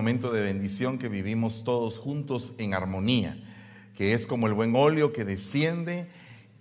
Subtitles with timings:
[0.00, 3.36] momento de bendición que vivimos todos juntos en armonía,
[3.94, 6.08] que es como el buen óleo que desciende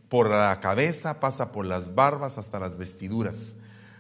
[0.10, 3.56] por la cabeza, pasa por las barbas hasta las vestiduras.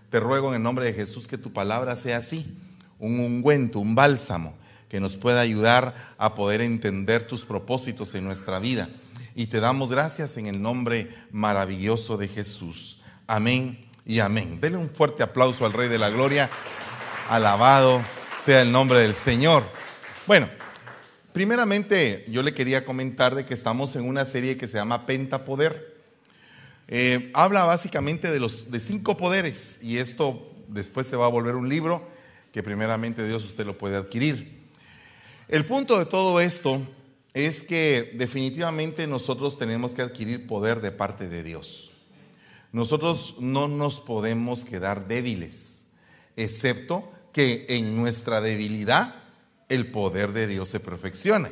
[0.10, 2.54] Te ruego en el nombre de Jesús que tu palabra sea así,
[2.99, 4.55] un ungüento, un bálsamo,
[4.89, 8.90] que nos pueda ayudar a poder entender tus propósitos en nuestra vida.
[9.36, 13.00] Y te damos gracias en el nombre maravilloso de Jesús.
[13.26, 14.60] Amén y amén.
[14.60, 16.50] Dele un fuerte aplauso al Rey de la Gloria.
[17.30, 18.02] Alabado
[18.50, 19.63] sea el nombre del Señor.
[20.25, 20.50] Bueno,
[21.33, 26.01] primeramente yo le quería comentar de que estamos en una serie que se llama Pentapoder.
[26.88, 31.54] Eh, habla básicamente de los de cinco poderes y esto después se va a volver
[31.54, 32.09] un libro
[32.52, 34.67] que primeramente Dios usted lo puede adquirir.
[35.47, 36.81] El punto de todo esto
[37.36, 41.91] es que definitivamente nosotros tenemos que adquirir poder de parte de Dios.
[42.72, 45.86] Nosotros no nos podemos quedar débiles,
[46.36, 49.16] excepto que en nuestra debilidad
[49.69, 51.50] el poder de Dios se perfeccione.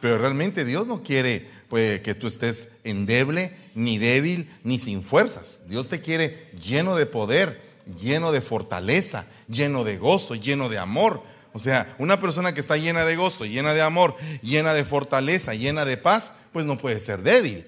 [0.00, 5.62] Pero realmente Dios no quiere pues, que tú estés endeble, ni débil, ni sin fuerzas.
[5.68, 7.60] Dios te quiere lleno de poder,
[8.00, 11.22] lleno de fortaleza, lleno de gozo, lleno de amor.
[11.52, 15.54] O sea, una persona que está llena de gozo, llena de amor, llena de fortaleza,
[15.54, 17.66] llena de paz, pues no puede ser débil.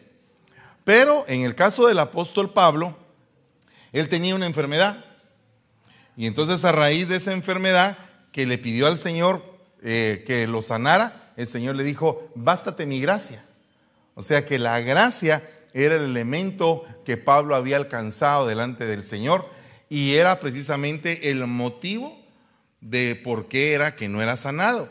[0.85, 2.97] Pero en el caso del apóstol Pablo,
[3.93, 5.05] él tenía una enfermedad.
[6.17, 7.99] Y entonces a raíz de esa enfermedad
[8.33, 9.45] que le pidió al Señor
[9.83, 13.45] eh, que lo sanara, el Señor le dijo, bástate mi gracia.
[14.15, 19.49] O sea que la gracia era el elemento que Pablo había alcanzado delante del Señor
[19.89, 22.19] y era precisamente el motivo
[22.81, 24.89] de por qué era que no era sanado.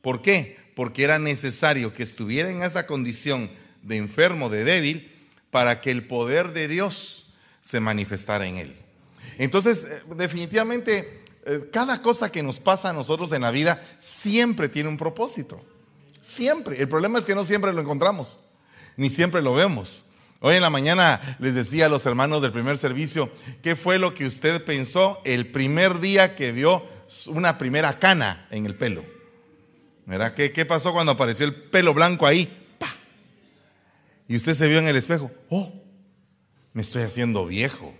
[0.00, 0.58] ¿Por qué?
[0.74, 3.50] Porque era necesario que estuviera en esa condición
[3.82, 5.12] de enfermo, de débil,
[5.50, 7.26] para que el poder de Dios
[7.60, 8.76] se manifestara en él.
[9.40, 14.68] Entonces, eh, definitivamente, eh, cada cosa que nos pasa a nosotros en la vida siempre
[14.68, 15.58] tiene un propósito.
[16.20, 16.78] Siempre.
[16.78, 18.38] El problema es que no siempre lo encontramos,
[18.98, 20.04] ni siempre lo vemos.
[20.40, 23.30] Hoy en la mañana les decía a los hermanos del primer servicio,
[23.62, 26.84] ¿qué fue lo que usted pensó el primer día que vio
[27.28, 29.06] una primera cana en el pelo?
[30.04, 30.34] ¿Verdad?
[30.34, 32.58] ¿Qué, qué pasó cuando apareció el pelo blanco ahí?
[34.28, 35.72] Y usted se vio en el espejo, oh,
[36.74, 37.94] me estoy haciendo viejo,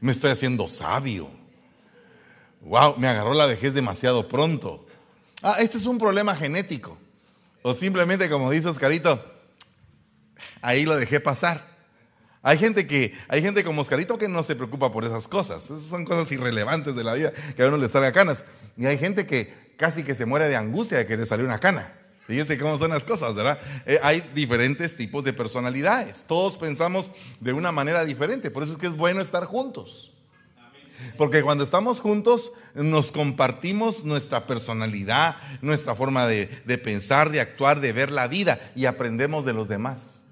[0.00, 1.28] me estoy haciendo sabio.
[2.60, 4.86] Wow, me agarró la vejez demasiado pronto.
[5.42, 6.98] Ah, este es un problema genético.
[7.62, 9.22] O simplemente, como dice Oscarito,
[10.62, 11.74] ahí lo dejé pasar.
[12.42, 15.64] Hay gente que, hay gente como Oscarito que no se preocupa por esas cosas.
[15.64, 18.44] Esas son cosas irrelevantes de la vida, que a uno le salga canas.
[18.76, 21.58] Y hay gente que casi que se muere de angustia de que le salió una
[21.58, 21.92] cana.
[22.26, 23.58] Fíjense cómo son las cosas, ¿verdad?
[23.84, 26.24] Eh, hay diferentes tipos de personalidades.
[26.26, 28.50] Todos pensamos de una manera diferente.
[28.50, 30.10] Por eso es que es bueno estar juntos.
[31.18, 37.80] Porque cuando estamos juntos nos compartimos nuestra personalidad, nuestra forma de, de pensar, de actuar,
[37.80, 40.22] de ver la vida y aprendemos de los demás.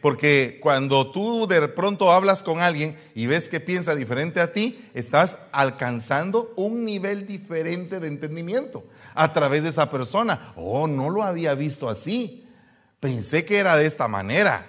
[0.00, 4.80] Porque cuando tú de pronto hablas con alguien y ves que piensa diferente a ti,
[4.94, 8.84] estás alcanzando un nivel diferente de entendimiento
[9.14, 10.52] a través de esa persona.
[10.56, 12.46] Oh, no lo había visto así.
[13.00, 14.66] Pensé que era de esta manera,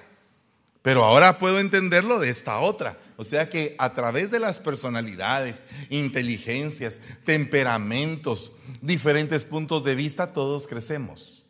[0.82, 2.98] pero ahora puedo entenderlo de esta otra.
[3.16, 10.68] O sea que a través de las personalidades, inteligencias, temperamentos, diferentes puntos de vista, todos
[10.68, 11.44] crecemos.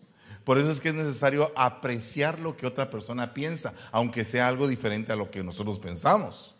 [0.43, 4.67] Por eso es que es necesario apreciar lo que otra persona piensa, aunque sea algo
[4.67, 6.53] diferente a lo que nosotros pensamos.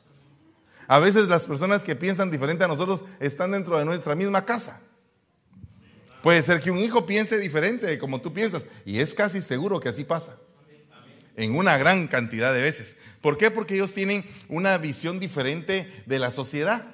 [0.88, 4.82] A veces las personas que piensan diferente a nosotros están dentro de nuestra misma casa.
[6.24, 8.66] Puede ser que un hijo piense diferente de como tú piensas.
[8.86, 10.38] Y es casi seguro que así pasa.
[11.36, 12.96] En una gran cantidad de veces.
[13.20, 13.52] ¿Por qué?
[13.52, 16.86] Porque ellos tienen una visión diferente de la sociedad.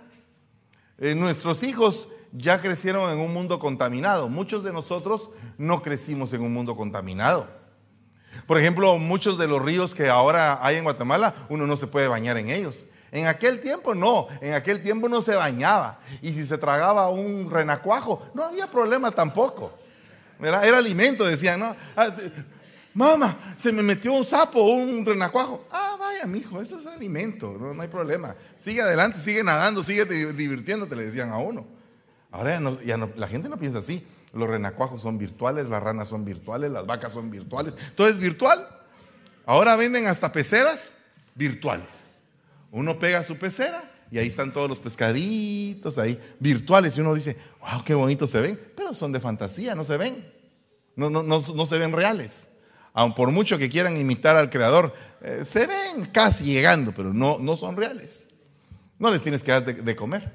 [0.97, 4.29] Eh, nuestros hijos ya crecieron en un mundo contaminado.
[4.29, 5.29] Muchos de nosotros
[5.59, 7.47] no crecimos en un mundo contaminado.
[8.47, 12.07] Por ejemplo, muchos de los ríos que ahora hay en Guatemala, uno no se puede
[12.07, 12.87] bañar en ellos.
[13.11, 15.99] En aquel tiempo no, en aquel tiempo no se bañaba.
[16.21, 19.73] Y si se tragaba un renacuajo, no había problema tampoco.
[20.39, 21.75] Era, alimento, decían, ¿no?
[21.95, 22.15] Ah,
[22.93, 25.65] mamá, se me metió un sapo, un renacuajo.
[25.71, 28.35] Ah, vaya, mijo, eso es alimento, no, hay problema.
[28.57, 31.67] Sigue adelante, sigue nadando, sigue divirtiéndote, le decían a uno.
[32.31, 34.05] Ahora ya, la gente no piensa así.
[34.33, 38.67] Los renacuajos son virtuales, las ranas son virtuales, las vacas son virtuales, todo es virtual.
[39.45, 40.93] Ahora venden hasta peceras
[41.33, 42.08] virtuales.
[42.71, 47.37] Uno pega su pecera y ahí están todos los pescaditos ahí virtuales y uno dice,
[47.61, 50.31] wow, qué bonitos se ven, pero son de fantasía, no se ven,
[50.95, 52.49] no, no, no, se ven reales.
[52.93, 57.37] Aun por mucho que quieran imitar al creador, eh, se ven casi llegando, pero no,
[57.39, 58.25] no son reales.
[58.97, 60.31] No les tienes que dar de, de comer.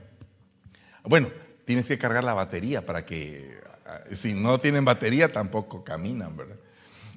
[1.02, 1.30] Bueno,
[1.64, 6.56] tienes que cargar la batería para que, ah, si no tienen batería, tampoco caminan, ¿verdad?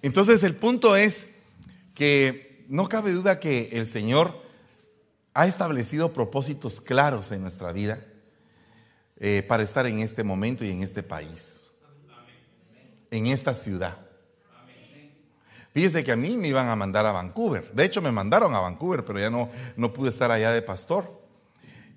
[0.02, 1.28] Entonces el punto es
[1.94, 4.47] que no cabe duda que el Señor
[5.38, 8.00] ha establecido propósitos claros en nuestra vida
[9.20, 11.72] eh, para estar en este momento y en este país,
[13.12, 14.00] en esta ciudad.
[15.76, 17.72] Fíjese que a mí me iban a mandar a Vancouver.
[17.72, 21.22] De hecho, me mandaron a Vancouver, pero ya no, no pude estar allá de pastor.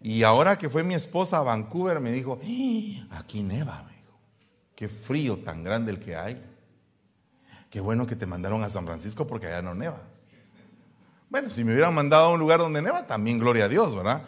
[0.02, 3.20] Y ahora que fue mi esposa a Vancouver, me dijo, ¡Ah!
[3.20, 4.00] aquí neva, me.
[4.74, 6.44] Qué frío tan grande el que hay.
[7.70, 10.09] Qué bueno que te mandaron a San Francisco porque allá no neva.
[11.30, 14.24] Bueno, si me hubieran mandado a un lugar donde neva, también gloria a Dios, ¿verdad?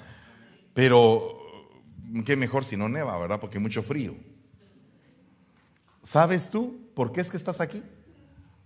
[0.73, 1.37] Pero
[2.25, 3.41] qué mejor si no neva, ¿verdad?
[3.41, 4.15] Porque mucho frío.
[6.05, 7.83] ¿Sabes tú por qué es que estás aquí?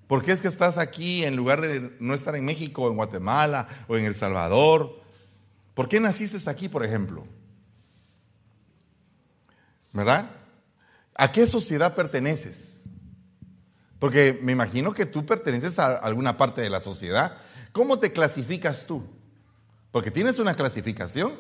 [0.07, 3.69] ¿Por qué es que estás aquí en lugar de no estar en México, en Guatemala
[3.89, 5.01] o en El Salvador?
[5.73, 7.27] ¿Por qué naciste aquí, por ejemplo?
[9.95, 10.31] ¿Verdad?
[11.15, 12.85] ¿A qué sociedad perteneces?
[13.99, 17.39] Porque me imagino que tú perteneces a alguna parte de la sociedad.
[17.77, 19.05] ¿Cómo te clasificas tú?
[19.93, 21.35] Porque tienes una clasificación.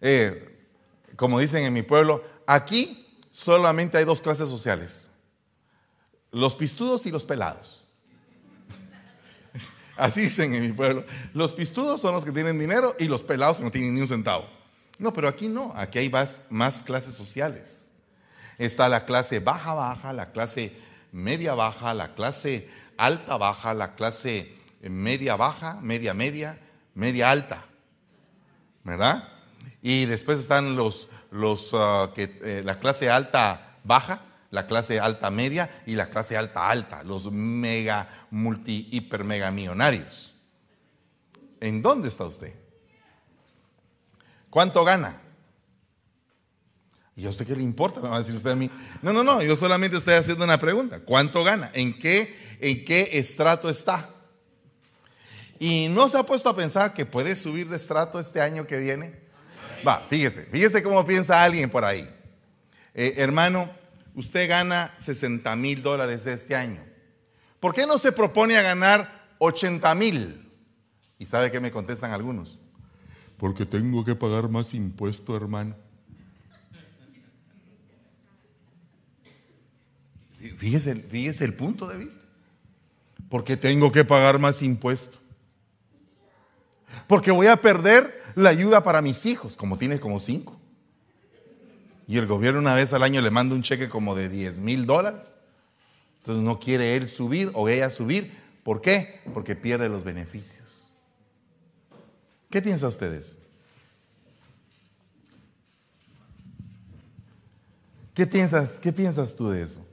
[0.00, 0.64] Eh,
[1.16, 5.10] como dicen en mi pueblo, aquí solamente hay dos clases sociales
[6.30, 7.82] los pistudos y los pelados.
[9.96, 11.04] Así dicen en mi pueblo.
[11.34, 14.48] Los pistudos son los que tienen dinero y los pelados no tienen ni un centavo.
[15.00, 17.90] No, pero aquí no, aquí hay más, más clases sociales.
[18.56, 20.76] Está la clase baja baja, la clase
[21.10, 26.58] media baja, la clase alta baja, la clase media baja, media media,
[26.94, 27.64] media alta.
[28.84, 29.28] ¿Verdad?
[29.82, 35.30] Y después están los, los uh, que, eh, la clase alta baja, la clase alta
[35.30, 40.34] media y la clase alta alta, los mega, multi, hiper, mega millonarios.
[41.60, 42.54] ¿En dónde está usted?
[44.48, 45.20] ¿Cuánto gana?
[47.14, 48.00] ¿Y a usted qué le importa?
[48.00, 48.70] Me va a decir usted a mí.
[49.02, 51.00] No, no, no, yo solamente estoy haciendo una pregunta.
[51.00, 51.70] ¿Cuánto gana?
[51.74, 54.08] ¿En qué, en qué estrato está?
[55.60, 58.78] Y no se ha puesto a pensar que puede subir de estrato este año que
[58.78, 59.20] viene.
[59.86, 62.08] Va, fíjese, fíjese cómo piensa alguien por ahí.
[62.94, 63.70] Eh, hermano,
[64.14, 66.80] usted gana 60 mil dólares este año.
[67.60, 70.50] ¿Por qué no se propone a ganar 80 mil?
[71.18, 72.58] ¿Y sabe qué me contestan algunos?
[73.36, 75.76] Porque tengo que pagar más impuesto, hermano.
[80.56, 82.20] Fíjese, fíjese el punto de vista.
[83.28, 85.19] Porque tengo que pagar más impuesto.
[87.06, 90.60] Porque voy a perder la ayuda para mis hijos, como tiene como cinco
[92.10, 94.84] y el gobierno una vez al año le manda un cheque como de 10 mil
[94.84, 95.38] dólares.
[96.18, 98.36] Entonces no quiere él subir o ella subir.
[98.64, 99.20] ¿Por qué?
[99.32, 100.92] Porque pierde los beneficios.
[102.50, 103.36] ¿Qué piensa ustedes?
[108.12, 109.86] ¿Qué piensas, ¿Qué piensas tú de eso?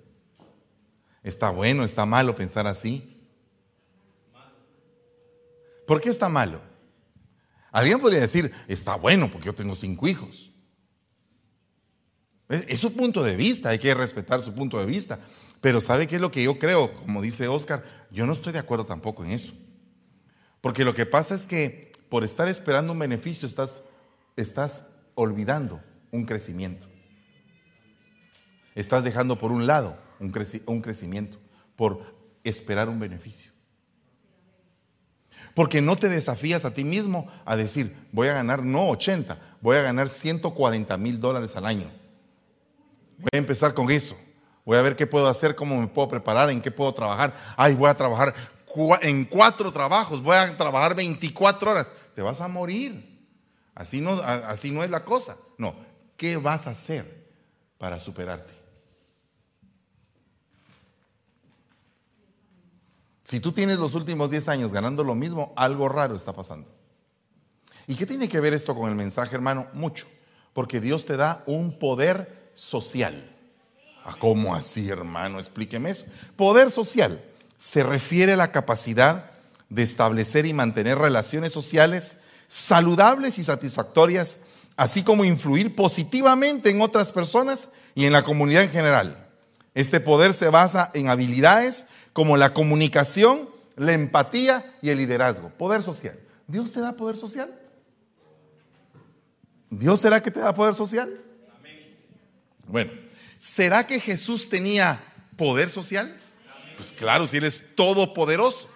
[1.22, 3.16] ¿Está bueno, está malo pensar así?
[5.86, 6.62] ¿Por qué está malo?
[7.72, 10.52] Alguien podría decir, está bueno porque yo tengo cinco hijos.
[12.50, 15.20] Es, su punto de vista, hay que respetar su punto de vista.
[15.60, 16.94] Pero ¿sabe qué es lo que yo creo?
[16.94, 19.54] Como dice Oscar, yo no estoy de acuerdo tampoco en eso.
[20.62, 23.84] Porque lo que pasa es que por estar esperando un beneficio estás,
[24.36, 24.84] estás
[25.16, 25.82] olvidando
[26.12, 26.88] un crecimiento.
[28.76, 30.34] Estás dejando por un lado un,
[30.68, 31.38] un crecimiento
[31.76, 33.52] por esperar un beneficio.
[35.58, 39.78] Porque no te desafías a ti mismo a decir, voy a ganar no 80, voy
[39.78, 41.90] a ganar 140 mil dólares al año.
[43.18, 44.16] Voy a empezar con eso.
[44.64, 47.34] Voy a ver qué puedo hacer, cómo me puedo preparar, en qué puedo trabajar.
[47.58, 48.36] Ay, voy a trabajar
[49.02, 51.92] en cuatro trabajos, voy a trabajar 24 horas.
[52.14, 53.20] Te vas a morir.
[53.74, 55.38] Así no, así no es la cosa.
[55.58, 55.74] No,
[56.18, 57.32] ¿qué vas a hacer
[57.80, 58.54] para superarte?
[63.28, 66.70] Si tú tienes los últimos 10 años ganando lo mismo, algo raro está pasando.
[67.86, 69.68] ¿Y qué tiene que ver esto con el mensaje, hermano?
[69.74, 70.08] Mucho.
[70.54, 73.30] Porque Dios te da un poder social.
[74.06, 75.40] ¿A ¿Cómo así, hermano?
[75.40, 76.06] Explíqueme eso.
[76.38, 77.22] Poder social
[77.58, 79.32] se refiere a la capacidad
[79.68, 84.38] de establecer y mantener relaciones sociales saludables y satisfactorias,
[84.78, 89.28] así como influir positivamente en otras personas y en la comunidad en general.
[89.74, 91.86] Este poder se basa en habilidades
[92.18, 95.50] como la comunicación, la empatía y el liderazgo.
[95.50, 96.20] Poder social.
[96.48, 97.54] ¿Dios te da poder social?
[99.70, 101.22] ¿Dios será que te da poder social?
[102.66, 102.92] Bueno,
[103.38, 105.00] ¿será que Jesús tenía
[105.36, 106.20] poder social?
[106.76, 108.68] Pues claro, si Él es todopoderoso.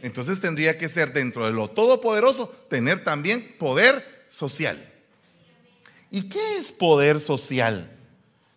[0.00, 4.88] Entonces tendría que ser dentro de lo todopoderoso, tener también poder social.
[6.12, 7.90] ¿Y qué es poder social?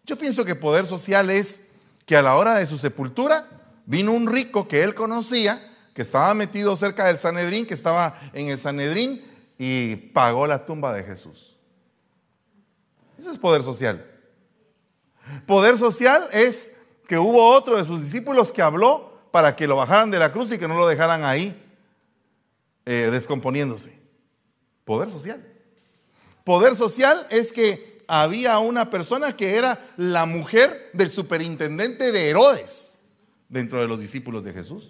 [0.05, 1.61] Yo pienso que poder social es
[2.05, 3.57] que a la hora de su sepultura
[3.91, 8.47] vino un rico que él conocía, que estaba metido cerca del Sanedrín, que estaba en
[8.47, 9.21] el Sanedrín
[9.57, 11.57] y pagó la tumba de Jesús.
[13.19, 14.09] Eso es poder social.
[15.45, 16.71] Poder social es
[17.05, 20.53] que hubo otro de sus discípulos que habló para que lo bajaran de la cruz
[20.53, 21.53] y que no lo dejaran ahí
[22.85, 23.91] eh, descomponiéndose.
[24.85, 25.45] Poder social.
[26.45, 32.90] Poder social es que había una persona que era la mujer del superintendente de Herodes
[33.51, 34.89] dentro de los discípulos de Jesús.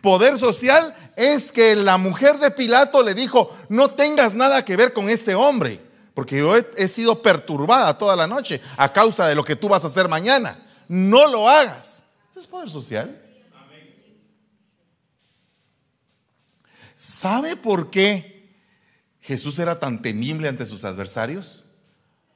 [0.00, 4.92] Poder social es que la mujer de Pilato le dijo, no tengas nada que ver
[4.92, 5.80] con este hombre,
[6.14, 9.82] porque yo he, sido perturbada toda la noche a causa de lo que tú vas
[9.82, 10.56] a hacer mañana.
[10.86, 12.04] No lo hagas.
[12.36, 13.18] es poder social.
[16.94, 18.54] ¿Sabe por qué
[19.20, 21.64] Jesús era tan temible ante sus adversarios?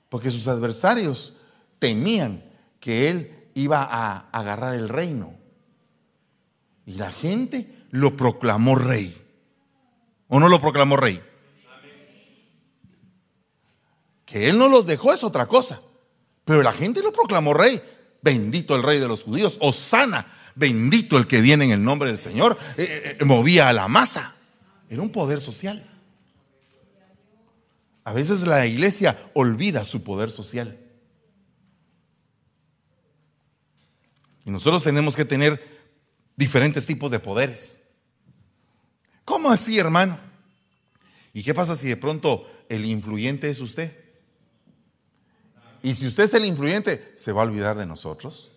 [0.09, 1.35] Porque sus adversarios
[1.79, 2.43] temían
[2.81, 5.35] que él iba a agarrar el reino.
[6.85, 9.17] Y la gente lo proclamó rey.
[10.29, 11.23] ¿O no lo proclamó rey?
[14.27, 15.81] Que él no los dejó es otra cosa.
[16.45, 17.83] Pero la gente lo proclamó rey.
[18.21, 19.57] Bendito el rey de los judíos.
[19.61, 22.59] Osana, bendito el que viene en el nombre del Señor.
[22.77, 24.35] Eh, eh, eh, movía a la masa.
[24.91, 25.89] Era un poder social.
[28.05, 30.79] A veces la iglesia olvida su poder social.
[34.47, 35.61] Y nosotros tenemos que tener
[36.37, 37.81] diferentes tipos de poderes.
[39.25, 40.21] ¿Cómo así, hermano?
[41.33, 43.93] ¿Y qué pasa si de pronto el influyente es usted?
[45.83, 48.53] Y si usted es el influyente, ¿se va a olvidar de nosotros?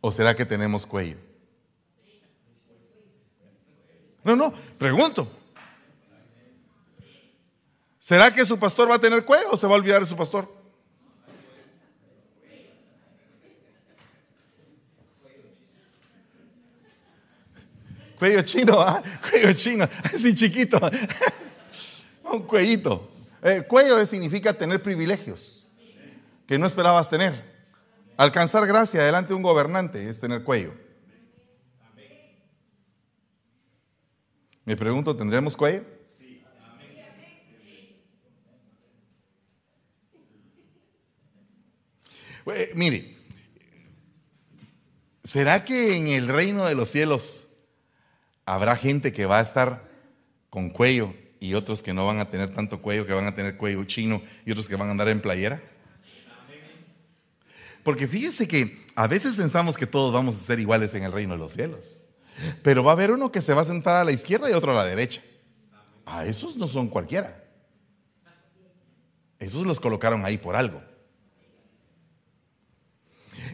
[0.00, 1.18] ¿O será que tenemos cuello?
[4.24, 5.30] No, no, pregunto.
[8.00, 10.16] ¿Será que su pastor va a tener cuello o se va a olvidar de su
[10.16, 10.61] pastor?
[18.22, 19.02] Cuello chino, ¿ah?
[19.30, 20.78] cuello chino, así chiquito.
[22.22, 23.10] Un cuellito.
[23.42, 25.66] Eh, cuello significa tener privilegios
[26.46, 27.42] que no esperabas tener.
[28.16, 30.72] Alcanzar gracia delante de un gobernante es tener cuello.
[34.64, 35.82] Me pregunto, ¿tendremos cuello?
[42.46, 43.16] Eh, mire,
[45.24, 47.41] ¿será que en el reino de los cielos
[48.46, 49.88] habrá gente que va a estar
[50.50, 53.56] con cuello y otros que no van a tener tanto cuello, que van a tener
[53.56, 55.62] cuello chino y otros que van a andar en playera?
[57.82, 61.34] Porque fíjese que a veces pensamos que todos vamos a ser iguales en el reino
[61.34, 62.00] de los cielos.
[62.62, 64.72] Pero va a haber uno que se va a sentar a la izquierda y otro
[64.72, 65.20] a la derecha.
[66.06, 67.44] A esos no son cualquiera.
[69.38, 70.80] Esos los colocaron ahí por algo.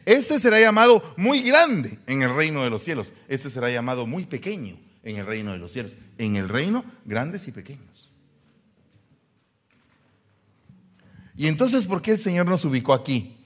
[0.09, 3.13] Este será llamado muy grande en el reino de los cielos.
[3.29, 5.97] Este será llamado muy pequeño en el reino de los cielos.
[6.17, 8.11] En el reino, grandes y pequeños.
[11.37, 13.37] Y entonces, ¿por qué el Señor nos ubicó aquí?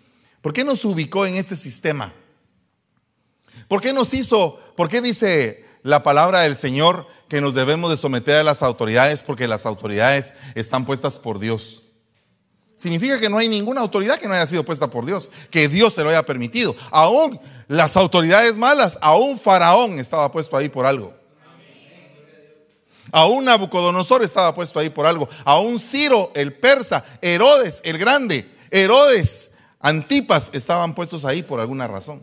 [0.41, 2.15] ¿Por qué nos ubicó en este sistema?
[3.67, 7.97] ¿Por qué nos hizo, por qué dice la palabra del Señor que nos debemos de
[7.97, 9.25] someter a las autoridades?
[9.25, 11.89] Porque las autoridades están puestas por Dios.
[12.83, 15.95] Significa que no hay ninguna autoridad que no haya sido puesta por Dios, que Dios
[15.95, 16.75] se lo haya permitido.
[16.91, 21.15] Aún las autoridades malas, aún Faraón estaba puesto ahí por algo.
[23.13, 25.29] Aún Nabucodonosor estaba puesto ahí por algo.
[25.45, 32.21] Aún Ciro, el persa, Herodes, el grande, Herodes, Antipas estaban puestos ahí por alguna razón.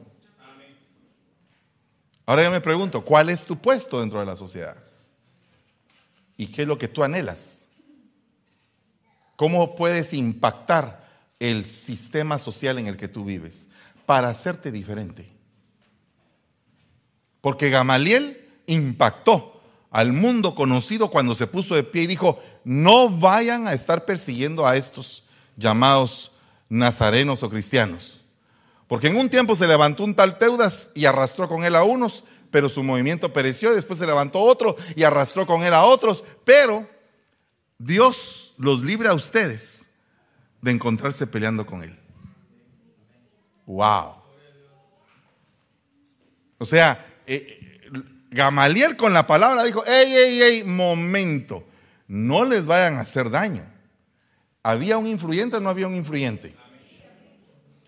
[2.25, 4.75] Ahora yo me pregunto, ¿cuál es tu puesto dentro de la sociedad?
[6.35, 7.58] ¿Y qué es lo que tú anhelas?
[9.39, 11.07] ¿Cómo puedes impactar
[11.39, 13.67] el sistema social en el que tú vives
[14.05, 15.31] para hacerte diferente?
[17.39, 23.65] Porque Gamaliel impactó al mundo conocido cuando se puso de pie y dijo, no vayan
[23.65, 25.23] a estar persiguiendo a estos
[25.55, 26.33] llamados
[26.67, 28.25] nazarenos o cristianos.
[28.89, 32.25] Porque en un tiempo se levantó un tal Teudas y arrastró con él a unos,
[32.51, 33.73] pero su movimiento pereció.
[33.73, 36.25] Después se levantó otro y arrastró con él a otros.
[36.43, 36.85] Pero
[37.77, 39.89] Dios los libre a ustedes
[40.61, 41.97] de encontrarse peleando con él.
[43.65, 44.15] Wow.
[46.57, 47.79] O sea, eh,
[48.29, 51.63] Gamaliel con la palabra dijo, ey, ey, ey, momento,
[52.07, 53.63] no les vayan a hacer daño.
[54.61, 56.53] ¿Había un influyente o no había un influyente?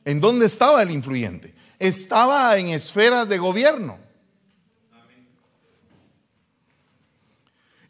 [0.06, 1.54] ¿En dónde estaba el influyente?
[1.80, 4.00] Estaba en esferas de gobierno.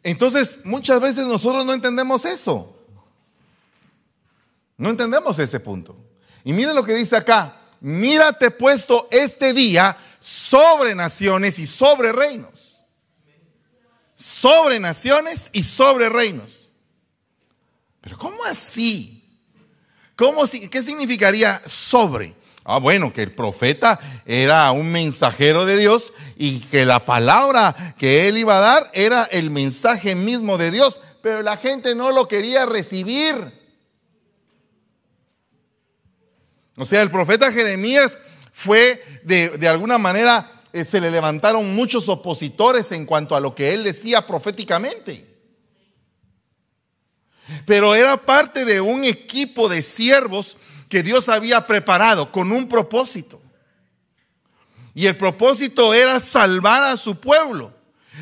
[0.02, 2.76] Entonces, muchas veces nosotros no entendemos eso.
[4.76, 5.96] No entendemos ese punto.
[6.44, 7.56] Y mire lo que dice acá.
[7.80, 12.84] Mírate puesto este día sobre naciones y sobre reinos.
[14.16, 16.70] Sobre naciones y sobre reinos.
[18.00, 19.22] Pero ¿cómo así?
[20.16, 22.34] ¿Cómo, ¿Qué significaría sobre?
[22.64, 28.28] Ah, bueno, que el profeta era un mensajero de Dios y que la palabra que
[28.28, 32.28] él iba a dar era el mensaje mismo de Dios, pero la gente no lo
[32.28, 33.34] quería recibir.
[36.76, 38.18] O sea, el profeta Jeremías
[38.52, 43.74] fue de, alguna manera, eh, se le levantaron muchos opositores en cuanto a lo que
[43.74, 45.26] él decía proféticamente.
[47.66, 50.56] Pero era parte de un equipo de siervos
[50.92, 53.40] que Dios había preparado con un propósito.
[54.92, 57.72] Y el propósito era salvar a su pueblo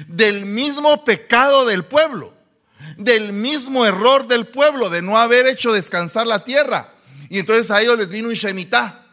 [0.06, 2.32] del mismo pecado del pueblo,
[2.96, 6.94] del mismo error del pueblo de no haber hecho descansar la tierra.
[7.28, 9.04] Y entonces a ellos les vino un Shemitah.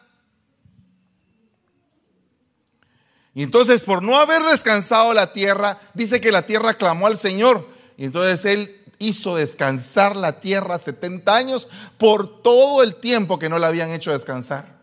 [3.34, 7.68] Y entonces por no haber descansado la tierra, dice que la tierra clamó al Señor.
[7.98, 13.60] Y entonces él hizo descansar la tierra 70 años por todo el tiempo que no
[13.60, 14.78] la habían hecho descansar.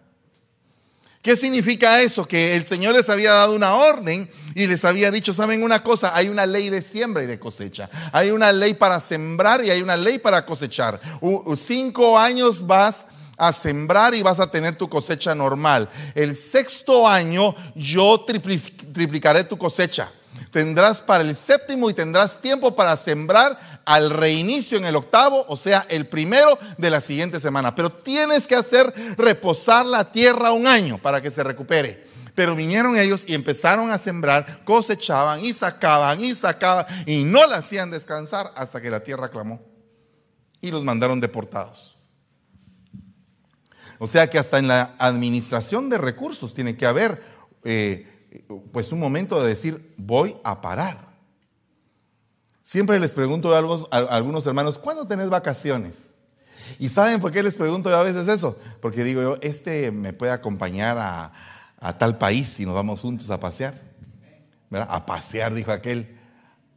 [1.23, 2.29] ¿Qué significa eso?
[2.29, 6.15] Que el Señor les había dado una orden y les había dicho, ¿saben una cosa?
[6.15, 7.89] Hay una ley de siembra y de cosecha.
[8.13, 11.01] Hay una ley para sembrar y hay una ley para cosechar.
[11.57, 13.07] cinco años vas
[13.39, 15.89] a sembrar y vas a tener tu cosecha normal.
[16.15, 20.13] El sexto año yo triplicaré tu cosecha
[20.51, 25.57] tendrás para el séptimo y tendrás tiempo para sembrar al reinicio en el octavo, o
[25.57, 27.75] sea, el primero de la siguiente semana.
[27.75, 32.05] Pero tienes que hacer reposar la tierra un año para que se recupere.
[32.35, 37.57] Pero vinieron ellos y empezaron a sembrar, cosechaban y sacaban y sacaban y no la
[37.57, 39.61] hacían descansar hasta que la tierra clamó.
[40.61, 41.97] Y los mandaron deportados.
[43.99, 47.23] O sea que hasta en la administración de recursos tiene que haber
[47.63, 48.14] eh,
[48.73, 51.15] pues un momento de decir, voy a parar.
[52.63, 56.11] Siempre les pregunto a, algunos hermanos, ¿cuándo tenés vacaciones?
[56.79, 58.59] ¿Y saben por qué les pregunto yo a veces eso?
[58.81, 63.39] Porque digo yo, este me puede acompañar a, tal país y nos vamos juntos a
[63.39, 63.83] pasear.
[64.71, 66.19] A pasear, dijo aquel.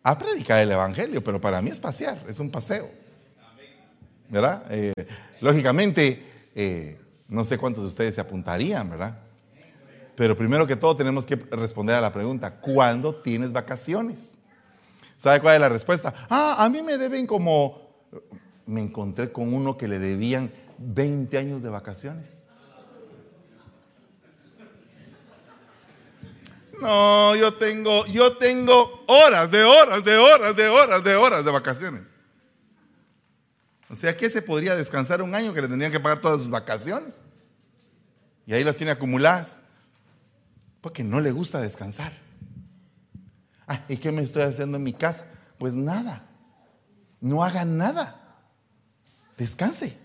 [0.04, 2.89] A predicar el Evangelio, pero para mí es pasear, es un paseo.
[4.30, 4.65] ¿Verdad?
[4.70, 4.93] Eh,
[5.39, 9.20] lógicamente, eh, no sé cuántos de ustedes se apuntarían, ¿verdad?
[10.17, 14.36] Pero primero que todo tenemos que responder a la pregunta, ¿cuándo tienes vacaciones?
[15.15, 16.12] ¿Sabe cuál es la respuesta?
[16.27, 17.86] Ah, a mí me deben como...
[18.65, 22.43] Me encontré con uno que le debían 20 años de vacaciones.
[26.82, 31.51] No, yo tengo, yo tengo horas de horas, de horas, de horas, de horas de
[31.51, 32.03] vacaciones.
[33.88, 36.49] O sea, ¿qué se podría descansar un año que le tendrían que pagar todas sus
[36.49, 37.21] vacaciones?
[38.47, 39.62] Y ahí las tiene acumuladas.
[40.82, 42.13] Porque no le gusta descansar.
[43.68, 45.26] Ah, ¿Y qué me estoy haciendo en mi casa?
[45.58, 46.24] Pues nada.
[47.20, 48.38] No haga nada.
[49.38, 49.98] Descanse.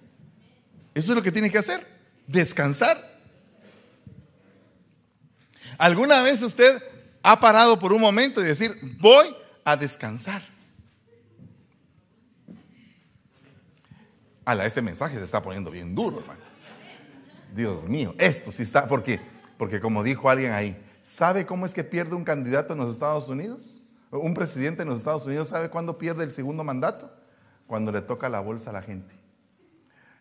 [0.94, 1.86] Eso es lo que tiene que hacer.
[2.26, 3.12] Descansar.
[5.78, 6.82] ¿Alguna vez usted
[7.22, 10.42] ha parado por un momento y decir, voy a descansar?
[14.44, 16.40] Ala, este mensaje se está poniendo bien duro, hermano.
[17.54, 19.20] Dios mío, esto sí está, porque
[19.62, 23.28] porque como dijo alguien ahí, ¿sabe cómo es que pierde un candidato en los Estados
[23.28, 23.80] Unidos?
[24.10, 27.12] Un presidente en los Estados Unidos, ¿sabe cuándo pierde el segundo mandato?
[27.68, 29.14] Cuando le toca la bolsa a la gente.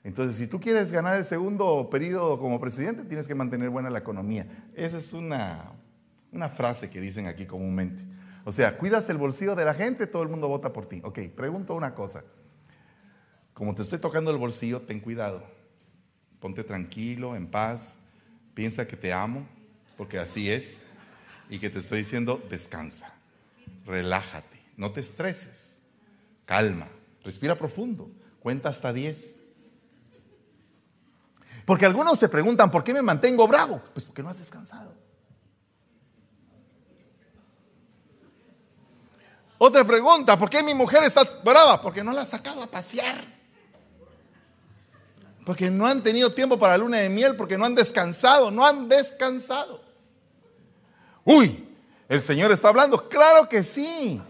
[0.03, 3.97] Entonces, si tú quieres ganar el segundo periodo como presidente, tienes que mantener buena la
[3.97, 4.45] economía.
[4.75, 5.71] Esa es una,
[6.31, 8.03] una frase que dicen aquí comúnmente.
[8.45, 11.01] O sea, cuidas el bolsillo de la gente, todo el mundo vota por ti.
[11.03, 12.23] Ok, pregunto una cosa.
[13.55, 15.41] Como te estoy tocando el bolsillo, ten cuidado.
[16.39, 17.97] Ponte tranquilo, en paz.
[18.53, 19.47] Piensa que te amo,
[19.97, 20.83] porque así es,
[21.49, 23.13] y que te estoy diciendo, descansa,
[23.85, 25.79] relájate, no te estreses,
[26.45, 26.87] calma,
[27.23, 28.09] respira profundo,
[28.39, 29.41] cuenta hasta 10.
[31.65, 33.81] Porque algunos se preguntan, ¿por qué me mantengo bravo?
[33.93, 34.93] Pues porque no has descansado.
[39.57, 41.79] Otra pregunta, ¿por qué mi mujer está brava?
[41.81, 43.40] Porque no la ha sacado a pasear.
[45.45, 48.65] Porque no han tenido tiempo para la luna de miel, porque no han descansado, no
[48.65, 49.81] han descansado.
[51.23, 51.67] Uy,
[52.07, 53.09] el Señor está hablando.
[53.09, 54.21] Claro que sí.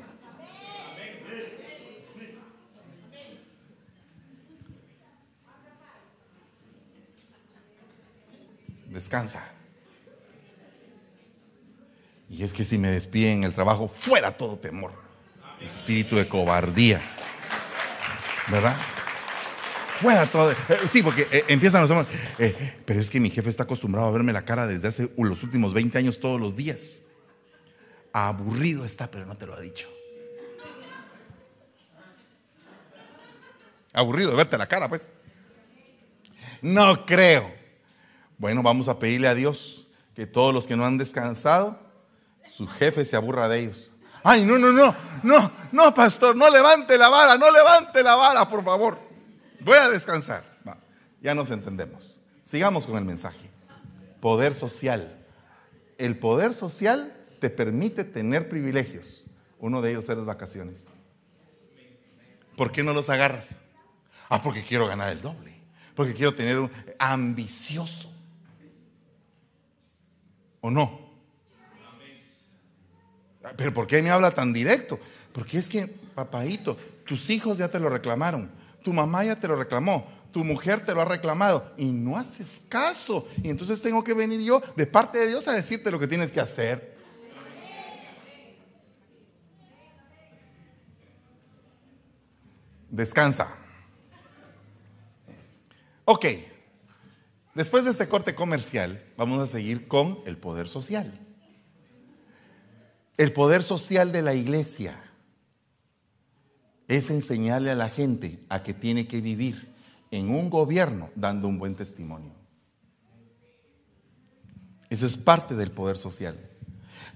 [8.87, 9.41] Descansa.
[12.29, 14.91] Y es que si me despiden el trabajo, fuera todo temor.
[15.59, 17.01] Espíritu de cobardía.
[18.47, 18.75] ¿Verdad?
[20.01, 20.51] Bueno, todo.
[20.51, 20.57] Eh,
[20.89, 22.07] sí, porque eh, empiezan los hombres.
[22.39, 25.43] Eh, pero es que mi jefe está acostumbrado a verme la cara desde hace los
[25.43, 26.99] últimos 20 años todos los días.
[28.13, 29.87] Aburrido está, pero no te lo ha dicho.
[33.93, 35.11] Aburrido de verte la cara, pues.
[36.61, 37.51] No creo.
[38.37, 41.79] Bueno, vamos a pedirle a Dios que todos los que no han descansado,
[42.51, 43.91] su jefe se aburra de ellos.
[44.23, 48.47] Ay, no, no, no, no, no, pastor, no levante la vara, no levante la vara,
[48.47, 49.10] por favor.
[49.63, 50.43] Voy a descansar.
[51.21, 52.19] ya nos entendemos.
[52.43, 53.49] Sigamos con el mensaje.
[54.19, 55.17] Poder social.
[55.97, 59.25] El poder social te permite tener privilegios.
[59.59, 60.87] Uno de ellos es las vacaciones.
[62.57, 63.61] ¿Por qué no los agarras?
[64.29, 65.53] Ah, porque quiero ganar el doble.
[65.95, 68.11] Porque quiero tener un ambicioso.
[70.61, 71.11] ¿O no?
[73.57, 74.99] Pero ¿por qué me habla tan directo?
[75.33, 78.51] Porque es que, papadito, tus hijos ya te lo reclamaron,
[78.83, 82.61] tu mamá ya te lo reclamó, tu mujer te lo ha reclamado y no haces
[82.69, 83.27] caso.
[83.43, 86.31] Y entonces tengo que venir yo de parte de Dios a decirte lo que tienes
[86.31, 86.95] que hacer.
[92.89, 93.55] Descansa.
[96.03, 96.25] Ok,
[97.53, 101.19] después de este corte comercial, vamos a seguir con el poder social.
[103.17, 105.10] El poder social de la iglesia
[106.91, 109.71] es enseñarle a la gente a que tiene que vivir
[110.11, 112.33] en un gobierno dando un buen testimonio.
[114.89, 116.37] Eso es parte del poder social.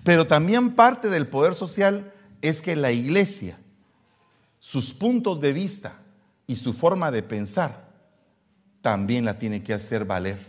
[0.06, 3.58] Pero también parte del poder social es que la iglesia,
[4.60, 6.00] sus puntos de vista
[6.48, 7.90] y su forma de pensar,
[8.82, 10.40] también la tiene que hacer valer.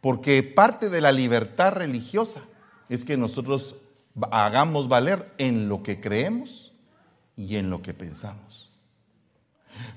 [0.00, 2.40] Porque parte de la libertad religiosa
[2.88, 3.76] es que nosotros
[4.32, 6.63] hagamos valer en lo que creemos
[7.36, 8.70] y en lo que pensamos.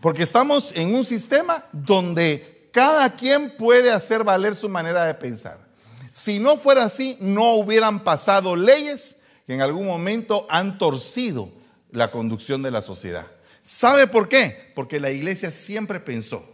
[0.02, 5.67] Porque estamos en un sistema donde cada quien puede hacer valer su manera de pensar.
[6.12, 11.52] Si no fuera así, no hubieran pasado leyes que en algún momento han torcido
[11.91, 13.28] la conducción de la sociedad.
[13.63, 14.71] ¿Sabe por qué?
[14.76, 16.45] Porque la iglesia siempre pensó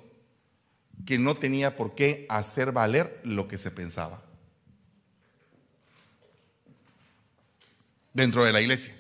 [1.06, 4.24] que no tenía por qué hacer valer lo que se pensaba.
[8.14, 8.96] dentro de la iglesia.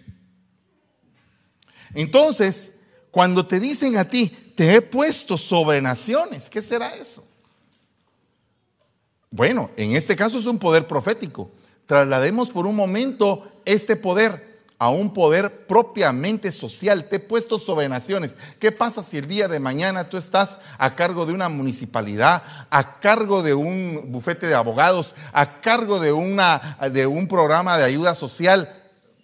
[1.94, 2.72] Entonces,
[3.12, 7.26] cuando te dicen a ti, te he puesto sobre naciones, ¿qué será eso?
[9.30, 11.52] Bueno, en este caso es un poder profético.
[11.88, 17.08] Traslademos por un momento este poder a un poder propiamente social.
[17.08, 18.36] Te he puesto sobre naciones.
[18.60, 23.00] ¿Qué pasa si el día de mañana tú estás a cargo de una municipalidad, a
[23.00, 28.14] cargo de un bufete de abogados, a cargo de, una, de un programa de ayuda
[28.14, 28.76] social?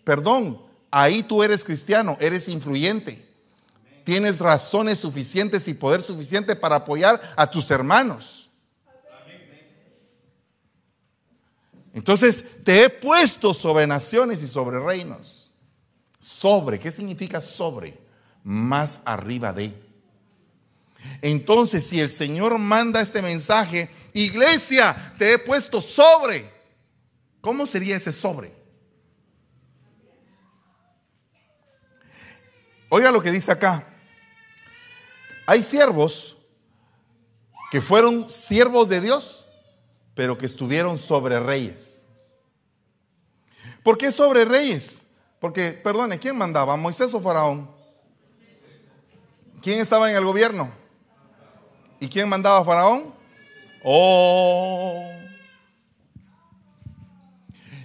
[0.04, 3.26] Perdón, ahí tú eres cristiano, eres influyente.
[4.04, 8.50] Tienes razones suficientes y poder suficiente para apoyar a tus hermanos.
[11.94, 15.52] Entonces, te he puesto sobre naciones y sobre reinos.
[16.20, 17.98] Sobre, ¿qué significa sobre?
[18.44, 19.74] Más arriba de.
[21.22, 26.52] Entonces, si el Señor manda este mensaje, iglesia, te he puesto sobre,
[27.42, 28.59] ¿cómo sería ese sobre?
[32.90, 33.84] Oiga lo que dice acá.
[35.46, 36.38] Hay siervos
[37.72, 39.46] que fueron siervos de Dios,
[40.16, 42.02] pero que estuvieron sobre reyes.
[43.84, 45.06] ¿Por qué sobre reyes?
[45.40, 46.76] Porque, perdone, ¿quién mandaba?
[46.76, 47.70] ¿Moisés o Faraón?
[49.62, 50.70] ¿Quién estaba en el gobierno?
[52.00, 53.14] ¿Y quién mandaba a Faraón?
[53.84, 55.10] Oh.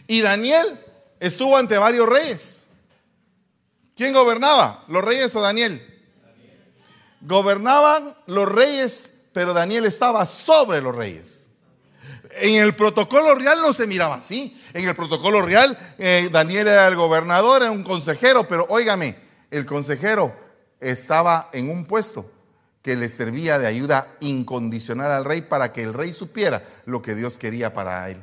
[0.07, 0.81] Y Daniel
[1.21, 2.64] estuvo ante varios reyes.
[3.97, 4.85] ¿Quién gobernaba?
[4.89, 5.81] ¿Los reyes o Daniel?
[7.21, 11.51] Gobernaban los reyes, pero Daniel estaba sobre los reyes.
[12.37, 14.61] En el protocolo real no se miraba así.
[14.73, 19.17] En el protocolo real, eh, Daniel era el gobernador, era un consejero, pero óigame,
[19.51, 20.35] el consejero
[20.81, 22.31] estaba en un puesto
[22.83, 27.15] que le servía de ayuda incondicional al rey para que el rey supiera lo que
[27.15, 28.21] Dios quería para él.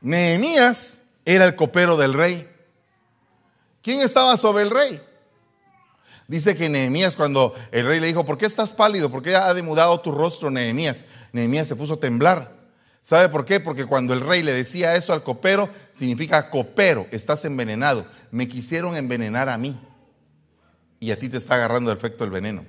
[0.00, 2.48] Nehemías era el copero del rey.
[3.82, 5.00] ¿Quién estaba sobre el rey?
[6.28, 9.10] Dice que Nehemías cuando el rey le dijo, ¿por qué estás pálido?
[9.10, 11.04] ¿Por qué ha demudado tu rostro, Nehemías?
[11.32, 12.56] Nehemías se puso a temblar.
[13.02, 13.60] ¿Sabe por qué?
[13.60, 18.04] Porque cuando el rey le decía eso al copero, significa copero, estás envenenado.
[18.32, 19.78] Me quisieron envenenar a mí.
[20.98, 22.64] Y a ti te está agarrando el efecto del veneno.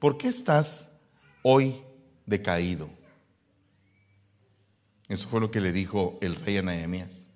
[0.00, 0.88] ¿Por qué estás
[1.42, 1.84] hoy
[2.26, 2.90] decaído?
[5.10, 7.26] Eso fue lo que le dijo el rey a Nehemías.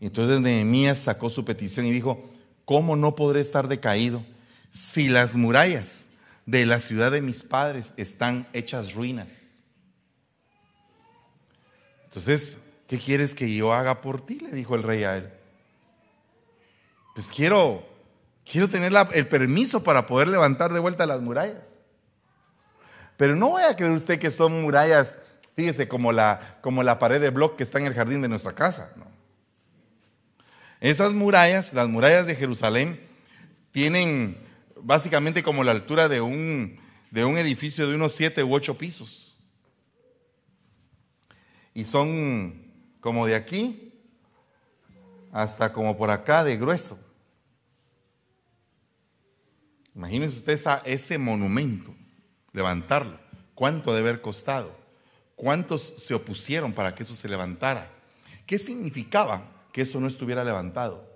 [0.00, 2.24] Entonces Nehemías sacó su petición y dijo,
[2.64, 4.24] ¿cómo no podré estar decaído
[4.70, 6.08] si las murallas
[6.46, 9.48] de la ciudad de mis padres están hechas ruinas?
[12.04, 14.38] Entonces, ¿qué quieres que yo haga por ti?
[14.38, 15.30] Le dijo el rey a él.
[17.14, 17.86] Pues quiero,
[18.50, 21.80] quiero tener el permiso para poder levantar de vuelta las murallas.
[23.18, 25.18] Pero no voy a creer usted que son murallas,
[25.58, 28.52] fíjese, como la, como la pared de bloque que está en el jardín de nuestra
[28.52, 28.94] casa.
[30.78, 33.04] Esas murallas, las murallas de Jerusalén,
[33.72, 34.38] tienen
[34.76, 36.78] básicamente como la altura de un,
[37.10, 39.36] de un edificio de unos siete u ocho pisos.
[41.74, 42.62] Y son
[43.00, 43.92] como de aquí
[45.32, 47.00] hasta como por acá de grueso.
[49.92, 51.92] Imagínense usted ese monumento,
[52.52, 53.18] levantarlo.
[53.56, 54.77] ¿Cuánto debe haber costado?
[55.38, 57.88] ¿Cuántos se opusieron para que eso se levantara?
[58.44, 61.08] ¿Qué significaba que eso no estuviera levantado?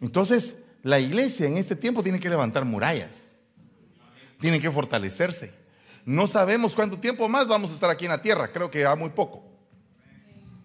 [0.00, 3.32] Entonces, la iglesia en este tiempo tiene que levantar murallas,
[4.38, 5.52] tiene que fortalecerse.
[6.04, 8.94] No sabemos cuánto tiempo más vamos a estar aquí en la tierra, creo que va
[8.94, 9.42] muy poco.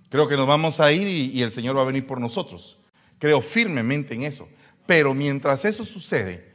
[0.09, 2.77] Creo que nos vamos a ir y, y el Señor va a venir por nosotros.
[3.17, 4.47] Creo firmemente en eso.
[4.85, 6.53] Pero mientras eso sucede,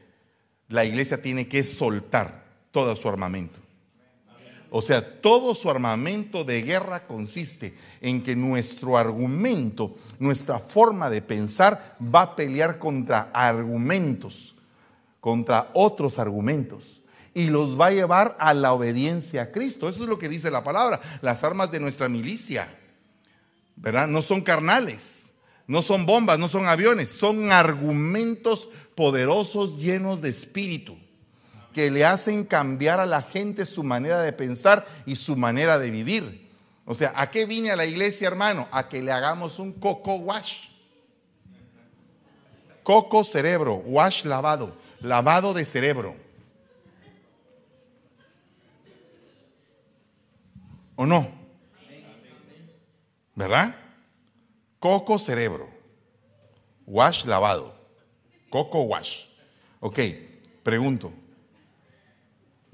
[0.68, 3.63] la iglesia tiene que soltar todo su armamento.
[4.76, 11.22] O sea, todo su armamento de guerra consiste en que nuestro argumento, nuestra forma de
[11.22, 14.56] pensar va a pelear contra argumentos,
[15.20, 17.00] contra otros argumentos.
[17.34, 19.88] Y los va a llevar a la obediencia a Cristo.
[19.88, 21.00] Eso es lo que dice la palabra.
[21.22, 22.68] Las armas de nuestra milicia,
[23.76, 24.08] ¿verdad?
[24.08, 25.20] No son carnales
[25.66, 30.98] no son bombas, no son aviones, son argumentos poderosos llenos de espíritu
[31.74, 35.90] que le hacen cambiar a la gente su manera de pensar y su manera de
[35.90, 36.48] vivir.
[36.86, 38.68] O sea, ¿a qué vine a la iglesia, hermano?
[38.70, 40.68] A que le hagamos un coco wash.
[42.84, 46.14] Coco cerebro, wash lavado, lavado de cerebro.
[50.94, 51.28] ¿O no?
[53.34, 53.74] ¿Verdad?
[54.78, 55.68] Coco cerebro.
[56.86, 57.74] Wash lavado.
[58.48, 59.24] Coco wash.
[59.80, 59.98] Ok,
[60.62, 61.12] pregunto.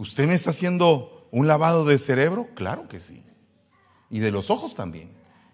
[0.01, 2.49] ¿Usted me está haciendo un lavado de cerebro?
[2.55, 3.23] Claro que sí.
[4.09, 5.11] Y de los ojos también.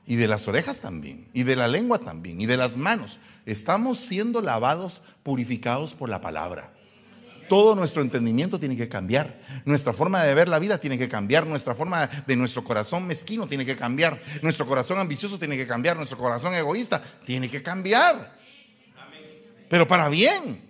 [0.06, 1.28] Y de las orejas también.
[1.32, 2.40] Y de la lengua también.
[2.40, 3.18] Y de las manos.
[3.44, 6.72] Estamos siendo lavados, purificados por la palabra.
[7.48, 9.37] Todo nuestro entendimiento tiene que cambiar.
[9.64, 11.44] Nuestra forma de ver la vida tiene que cambiar.
[11.44, 14.22] Nuestra forma de nuestro corazón mezquino tiene que cambiar.
[14.42, 15.96] Nuestro corazón ambicioso tiene que cambiar.
[15.96, 18.38] Nuestro corazón egoísta tiene que cambiar.
[19.68, 20.65] Pero para bien.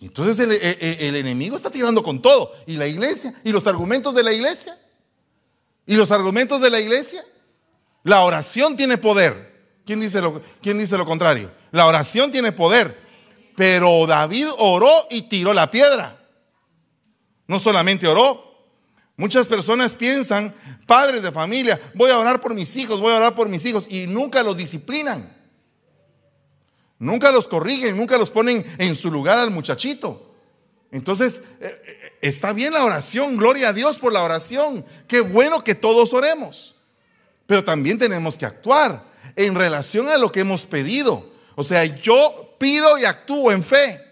[0.00, 2.52] Entonces el, el enemigo está tirando con todo.
[2.66, 3.34] Y la iglesia.
[3.44, 4.78] Y los argumentos de la iglesia.
[5.86, 7.24] Y los argumentos de la iglesia.
[8.02, 9.54] La oración tiene poder.
[9.84, 11.50] ¿Quién dice lo, quién dice lo contrario?
[11.70, 12.96] La oración tiene poder.
[13.56, 16.18] Pero David oró y tiró la piedra.
[17.46, 18.46] No solamente oró.
[19.16, 20.54] Muchas personas piensan,
[20.86, 23.86] padres de familia, voy a orar por mis hijos, voy a orar por mis hijos,
[23.88, 25.35] y nunca los disciplinan.
[26.98, 30.34] Nunca los corrigen, nunca los ponen en su lugar al muchachito.
[30.90, 34.84] Entonces, eh, eh, está bien la oración, gloria a Dios por la oración.
[35.06, 36.74] Qué bueno que todos oremos.
[37.46, 39.04] Pero también tenemos que actuar
[39.36, 41.30] en relación a lo que hemos pedido.
[41.54, 44.02] O sea, yo pido y actúo en fe.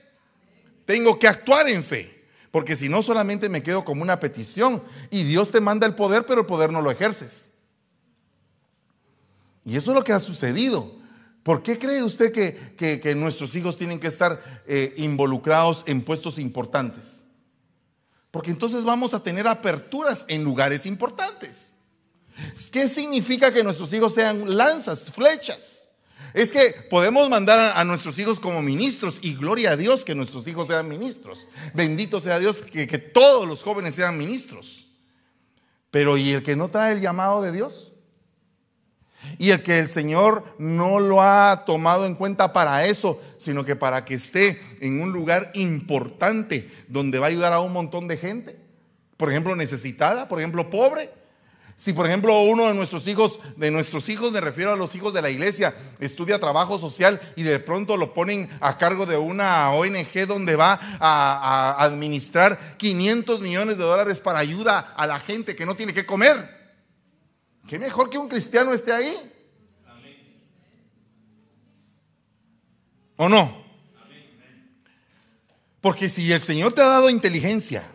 [0.85, 2.25] Tengo que actuar en fe.
[2.51, 4.83] Porque si no, solamente me quedo como una petición.
[5.11, 7.51] Y Dios te manda el poder, pero el poder no lo ejerces.
[9.65, 10.93] Y eso es lo que ha sucedido.
[11.45, 17.23] ¿Por qué cree usted que, nuestros hijos tienen que estar eh, involucrados en puestos importantes?
[18.31, 21.75] Porque entonces vamos a tener aperturas en lugares importantes.
[22.73, 25.87] ¿Qué significa que nuestros hijos sean lanzas, flechas?
[26.33, 30.49] Es que podemos mandar a, nuestros hijos como ministros y gloria a Dios que nuestros
[30.49, 31.47] hijos sean ministros.
[31.75, 34.89] Bendito sea Dios que, que todos los jóvenes sean ministros.
[35.91, 37.94] Pero ¿y el que no trae el llamado de Dios?
[39.39, 43.77] Y el que el Señor no lo ha tomado en cuenta para eso, sino que
[43.77, 48.17] para que esté en un lugar importante donde va a ayudar a un montón de
[48.17, 48.59] gente.
[49.17, 51.11] Por ejemplo, necesitada, por ejemplo, pobre.
[51.77, 55.13] Si por ejemplo uno de nuestros hijos, de nuestros hijos, me refiero a los hijos
[55.13, 59.73] de la iglesia, estudia trabajo social y de pronto lo ponen a cargo de una
[59.73, 65.67] ONG donde va a, administrar 500 millones de dólares para ayuda a la gente que
[65.67, 66.64] no tiene que comer.
[67.69, 69.15] ¿Qué mejor que un cristiano esté ahí?
[73.17, 73.65] ¿O no?
[75.81, 77.87] Porque si el Señor te ha dado inteligencia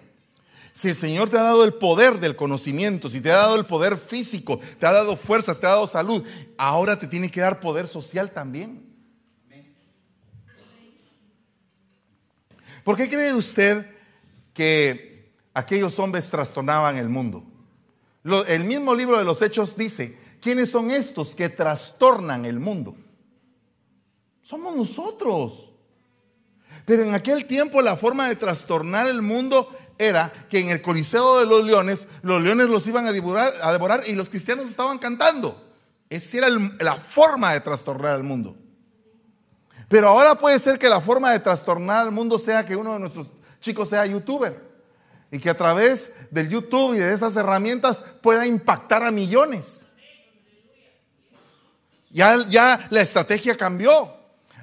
[0.73, 3.65] Si el Señor te ha dado el poder del conocimiento, si te ha dado el
[3.65, 6.23] poder físico, te ha dado fuerzas, te ha dado salud,
[6.57, 8.87] ahora te tiene que dar poder social también.
[12.83, 13.85] ¿Por qué cree usted
[14.53, 17.48] que aquellos hombres trastornaban el mundo?
[18.47, 22.95] El mismo libro de los Hechos dice, ¿quiénes son estos que trastornan el mundo?
[24.41, 25.69] Somos nosotros.
[26.85, 31.39] Pero en aquel tiempo la forma de trastornar el mundo era que en el Coliseo
[31.39, 35.61] de los Leones, los leones los iban a devorar, y los cristianos estaban cantando.
[36.09, 36.47] Esa era
[36.79, 38.55] la forma de trastornar el mundo.
[39.87, 42.99] Pero ahora puede ser que la forma de trastornar el mundo sea que uno de
[42.99, 44.68] nuestros chicos sea youtuber
[45.31, 49.87] y que a través del YouTube y de esas herramientas pueda impactar a millones.
[52.09, 54.15] Ya, ya la estrategia cambió.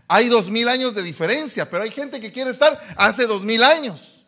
[0.08, 3.62] Hay dos mil años de diferencia, pero hay gente que quiere estar hace dos mil
[3.62, 4.24] años.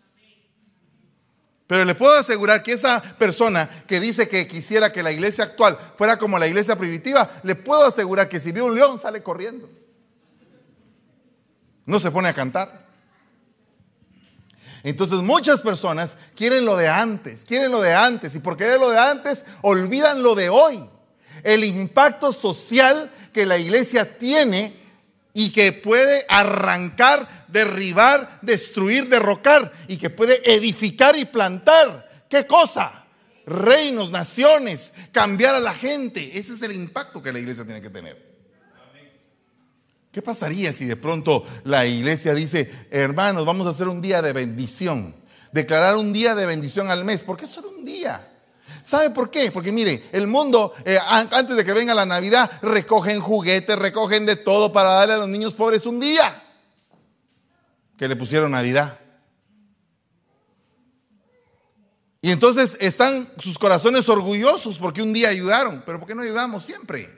[1.67, 5.77] Pero le puedo asegurar que esa persona que dice que quisiera que la iglesia actual
[5.97, 9.69] fuera como la iglesia primitiva, le puedo asegurar que si ve un león sale corriendo.
[11.85, 12.88] No se pone a cantar.
[14.83, 18.91] Entonces muchas personas quieren lo de antes, quieren lo de antes, y porque querer lo
[18.91, 20.89] de antes olvidan lo de hoy.
[21.43, 24.75] El impacto social que la iglesia tiene
[25.33, 32.27] y que puede arrancar, derribar, destruir, derrocar y que puede edificar y plantar.
[32.29, 33.05] ¿Qué cosa?
[33.47, 36.39] Reinos, naciones, cambiar a la gente.
[36.39, 38.28] Ese es el impacto que la iglesia tiene que tener.
[40.19, 44.33] ¿Qué pasaría si de pronto la iglesia dice, hermanos, vamos a hacer un día de
[44.33, 45.15] bendición?
[45.53, 47.23] Declarar un día de bendición al mes.
[47.23, 48.29] ¿Por qué solo un día?
[48.83, 49.53] ¿Sabe por qué?
[49.53, 54.35] Porque mire, el mundo, eh, antes de que venga la Navidad, recogen juguetes, recogen de
[54.35, 56.43] todo para darle a los niños pobres un día
[57.97, 58.99] que le pusieron Navidad.
[62.21, 66.65] Y entonces están sus corazones orgullosos porque un día ayudaron, pero ¿por qué no ayudamos
[66.65, 67.18] siempre?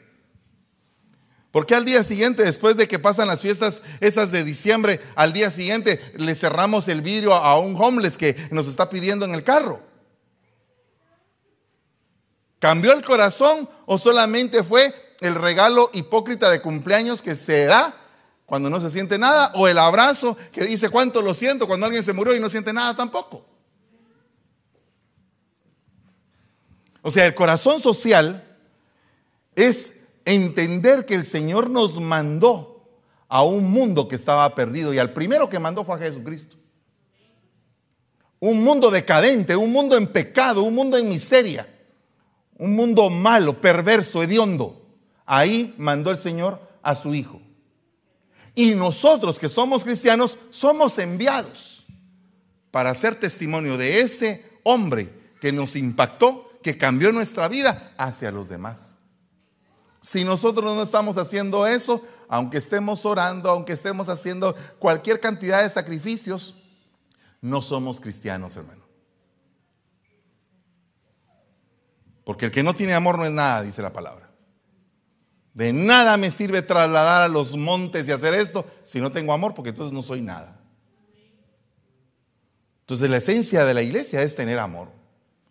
[1.53, 5.51] Porque al día siguiente, después de que pasan las fiestas esas de diciembre, al día
[5.51, 9.83] siguiente le cerramos el vidrio a un homeless que nos está pidiendo en el carro?
[12.61, 17.97] ¿Cambió el corazón o solamente fue el regalo hipócrita de cumpleaños que se da
[18.47, 19.51] cuando no se siente nada?
[19.55, 22.73] ¿O el abrazo que dice cuánto lo siento cuando alguien se murió y no siente
[22.73, 23.45] nada tampoco?
[27.03, 28.47] O sea, el corazón social
[29.57, 32.71] es entender que el Señor nos mandó
[33.29, 36.57] a un mundo que estaba perdido y al primero que mandó fue a Jesucristo.
[38.41, 41.69] Un mundo decadente, un mundo en pecado, un mundo en miseria,
[42.59, 44.85] un mundo malo, perverso, hediondo.
[45.27, 47.41] Ahí mandó el Señor a su Hijo.
[48.55, 51.85] Y nosotros que somos cristianos somos enviados
[52.71, 55.09] para hacer testimonio de ese hombre
[55.41, 58.90] que nos impactó, que cambió nuestra vida hacia los demás.
[60.01, 65.69] Si nosotros no estamos haciendo eso, aunque estemos orando, aunque estemos haciendo cualquier cantidad de
[65.69, 66.55] sacrificios,
[67.41, 68.85] no somos cristianos, hermano.
[72.25, 74.31] Porque el que no tiene amor no es nada, dice la palabra.
[75.53, 79.55] De nada me sirve trasladar a los montes y hacer esto si no tengo amor,
[79.55, 80.61] porque entonces no soy nada.
[82.83, 84.89] Entonces la esencia de la iglesia es tener amor.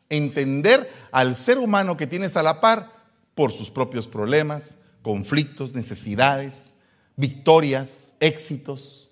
[0.10, 2.99] Entender al ser humano que tienes a la par
[3.40, 6.74] por sus propios problemas, conflictos, necesidades,
[7.16, 9.10] victorias, éxitos.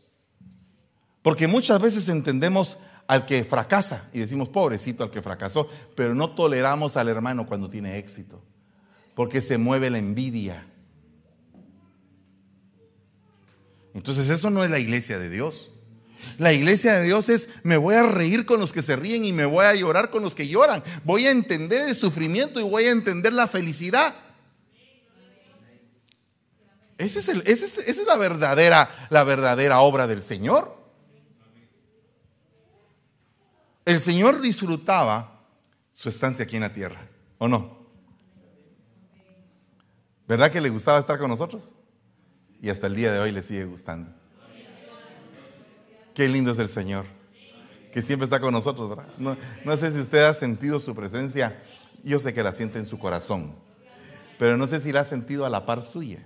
[1.22, 6.32] Porque muchas veces entendemos al que fracasa y decimos, pobrecito al que fracasó, pero no
[6.32, 8.44] toleramos al hermano cuando tiene éxito,
[9.16, 10.68] porque se mueve la envidia.
[13.94, 15.72] Entonces eso no es la iglesia de Dios.
[16.38, 19.34] La iglesia de Dios es, me voy a reír con los que se ríen y
[19.34, 20.84] me voy a llorar con los que lloran.
[21.04, 24.16] Voy a entender el sufrimiento y voy a entender la felicidad.
[26.98, 27.32] Es, esa
[27.82, 30.76] es la, verdadera, la verdadera obra del Señor.
[33.86, 35.46] El Señor disfrutaba
[35.94, 37.78] su estancia aquí en la tierra, ¿o no?
[40.28, 41.74] ¿Verdad que le gustaba estar con nosotros?
[42.62, 44.17] Y hasta el día de hoy le sigue gustando.
[46.18, 47.06] Qué lindo es el Señor,
[47.94, 49.08] que siempre está con nosotros, ¿verdad?
[49.20, 51.62] No, sé si usted ha sentido su presencia,
[52.04, 53.54] yo sé que la siente en su corazón,
[54.40, 56.26] pero no sé si la ha sentido a la par suya.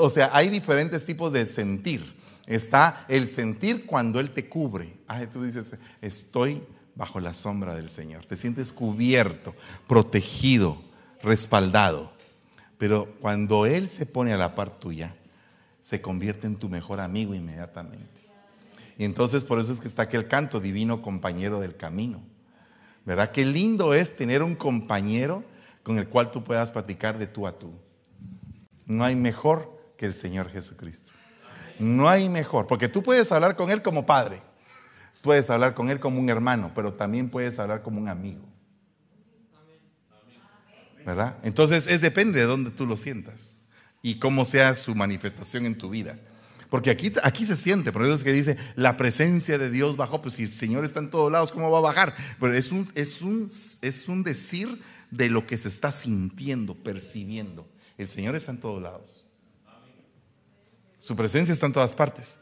[0.00, 2.12] O sea, hay diferentes tipos de sentir.
[2.44, 4.96] Está el sentir cuando Él te cubre.
[5.06, 6.60] Ay, tú dices, estoy
[6.96, 8.26] bajo la sombra del Señor.
[8.26, 9.54] Te sientes cubierto,
[9.86, 10.82] protegido,
[11.22, 12.14] respaldado.
[12.78, 15.14] Pero cuando Él se pone a la par tuya,
[15.80, 18.21] se convierte en tu mejor amigo inmediatamente.
[18.98, 22.22] Y entonces por eso es que está aquel canto, divino compañero del camino.
[23.04, 23.32] ¿Verdad?
[23.32, 25.44] Qué lindo es tener un compañero
[25.82, 27.72] con el cual tú puedas platicar de tú a tú.
[28.86, 31.12] No hay mejor que el Señor Jesucristo.
[31.78, 34.42] No hay mejor, porque tú puedes hablar con Él como padre,
[35.22, 38.46] puedes hablar con Él como un hermano, pero también puedes hablar como un amigo.
[41.04, 41.38] ¿Verdad?
[41.42, 43.56] Entonces es depende de dónde tú lo sientas
[44.02, 46.18] y cómo sea su manifestación en tu vida.
[46.72, 50.22] Porque aquí, aquí se siente, por eso es que dice, la presencia de Dios bajó,
[50.22, 52.16] pues si el Señor está en todos lados, ¿cómo va a bajar?
[52.40, 53.50] Pero es un, es un,
[53.82, 57.68] es un decir de lo que se está sintiendo, percibiendo.
[57.98, 59.22] El Señor está en todos lados.
[60.98, 62.38] Su presencia está en todas partes.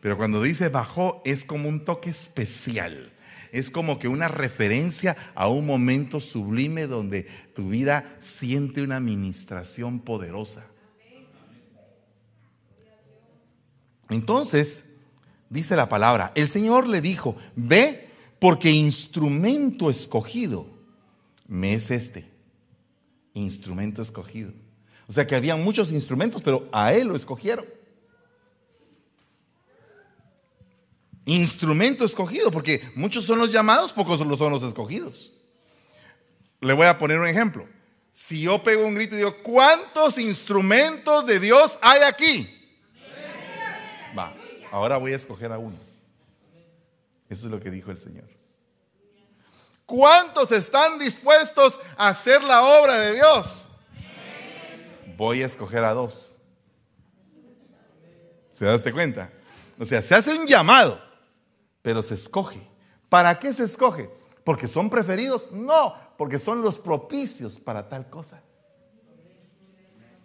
[0.00, 3.12] Pero cuando dice bajó es como un toque especial.
[3.52, 10.00] Es como que una referencia a un momento sublime donde tu vida siente una administración
[10.00, 10.66] poderosa.
[14.10, 14.84] Entonces,
[15.50, 20.66] dice la palabra, el Señor le dijo, ve porque instrumento escogido
[21.46, 22.30] me es este.
[23.34, 24.52] Instrumento escogido.
[25.06, 27.64] O sea que había muchos instrumentos, pero a él lo escogieron.
[31.24, 35.32] Instrumento escogido, porque muchos son los llamados, pocos son los escogidos.
[36.60, 37.66] Le voy a poner un ejemplo.
[38.12, 42.57] Si yo pego un grito y digo, ¿cuántos instrumentos de Dios hay aquí?
[44.70, 45.76] Ahora voy a escoger a uno.
[47.28, 48.24] Eso es lo que dijo el Señor.
[49.86, 53.66] ¿Cuántos están dispuestos a hacer la obra de Dios?
[55.16, 56.34] Voy a escoger a dos.
[58.52, 59.30] ¿Se daste cuenta?
[59.78, 61.00] O sea, se hace un llamado,
[61.80, 62.60] pero se escoge.
[63.08, 64.10] ¿Para qué se escoge?
[64.44, 65.50] ¿Porque son preferidos?
[65.52, 68.42] No, porque son los propicios para tal cosa.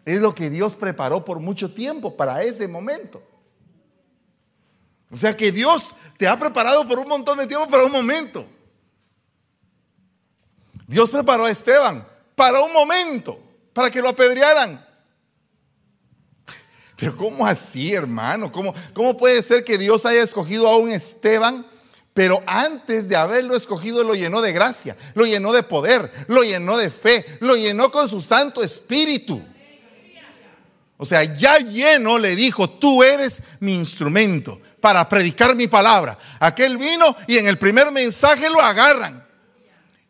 [0.05, 3.21] Es lo que Dios preparó por mucho tiempo para ese momento.
[5.13, 8.47] O sea que Dios te ha preparado por un montón de tiempo para un momento.
[10.87, 12.05] Dios preparó a Esteban
[12.35, 13.39] para un momento,
[13.73, 14.83] para que lo apedrearan.
[16.97, 18.51] Pero ¿cómo así, hermano?
[18.51, 21.67] ¿Cómo, ¿Cómo puede ser que Dios haya escogido a un Esteban,
[22.15, 26.75] pero antes de haberlo escogido lo llenó de gracia, lo llenó de poder, lo llenó
[26.75, 29.43] de fe, lo llenó con su Santo Espíritu?
[30.97, 36.17] O sea, ya lleno le dijo, tú eres mi instrumento para predicar mi palabra.
[36.41, 39.25] Aquel vino y en el primer mensaje lo agarran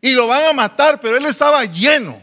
[0.00, 2.20] y lo van a matar, pero él estaba lleno.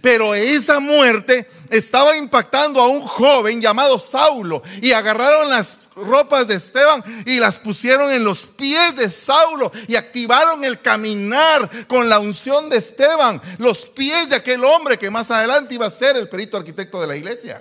[0.00, 6.54] Pero esa muerte estaba impactando a un joven llamado Saulo y agarraron las ropas de
[6.54, 12.18] Esteban y las pusieron en los pies de Saulo y activaron el caminar con la
[12.18, 16.30] unción de Esteban, los pies de aquel hombre que más adelante iba a ser el
[16.30, 17.60] perito arquitecto de la iglesia.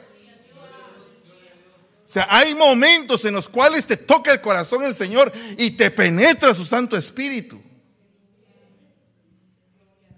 [2.08, 5.91] O sea, hay momentos en los cuales te toca el corazón el Señor y te
[5.91, 7.62] penetra su Santo Espíritu.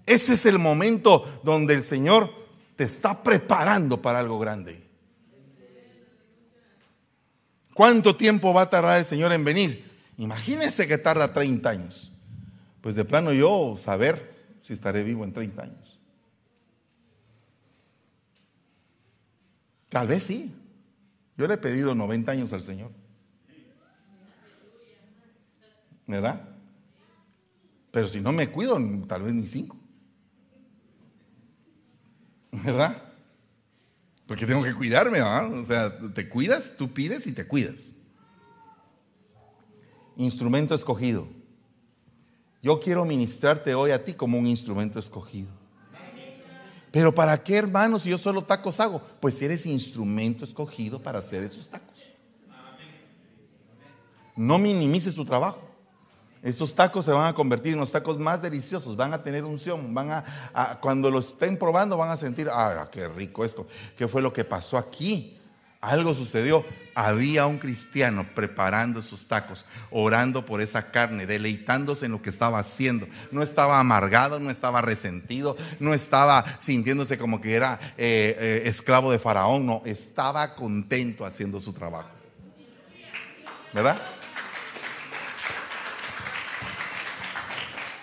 [0.06, 2.32] Ese es el momento donde el Señor
[2.76, 4.80] te está preparando para algo grande.
[7.74, 9.90] ¿Cuánto tiempo va a tardar el Señor en venir?
[10.16, 12.12] Imagínense que tarda 30 años.
[12.82, 14.32] Pues de plano yo saber
[14.62, 15.98] si estaré vivo en 30 años.
[19.88, 20.54] Tal vez sí.
[21.40, 22.90] Yo le he pedido 90 años al Señor.
[26.06, 26.46] ¿Verdad?
[27.90, 29.74] Pero si no me cuido, tal vez ni cinco.
[32.52, 33.14] ¿Verdad?
[34.26, 35.50] Porque tengo que cuidarme, ¿verdad?
[35.54, 37.92] O sea, te cuidas, tú pides y te cuidas.
[40.18, 41.26] Instrumento escogido.
[42.62, 45.59] Yo quiero ministrarte hoy a ti como un instrumento escogido.
[46.90, 49.00] Pero ¿para qué, hermanos, si yo solo tacos hago?
[49.20, 51.96] Pues eres instrumento escogido para hacer esos tacos.
[54.36, 55.70] No minimices tu trabajo.
[56.42, 59.92] Esos tacos se van a convertir en los tacos más deliciosos, van a tener unción,
[59.92, 63.66] van a, cuando los estén probando van a sentir, ah, qué rico esto,
[63.96, 65.39] qué fue lo que pasó aquí.
[65.80, 66.64] Algo sucedió.
[66.94, 72.58] Había un cristiano preparando sus tacos, orando por esa carne, deleitándose en lo que estaba
[72.58, 73.06] haciendo.
[73.30, 79.12] No estaba amargado, no estaba resentido, no estaba sintiéndose como que era eh, eh, esclavo
[79.12, 82.10] de Faraón, no, estaba contento haciendo su trabajo.
[83.72, 83.98] ¿Verdad?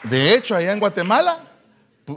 [0.04, 1.44] De hecho, allá en Guatemala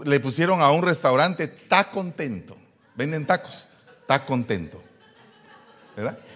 [0.05, 2.57] le pusieron a un restaurante, está contento.
[2.95, 3.67] Venden tacos,
[4.03, 4.83] está contento.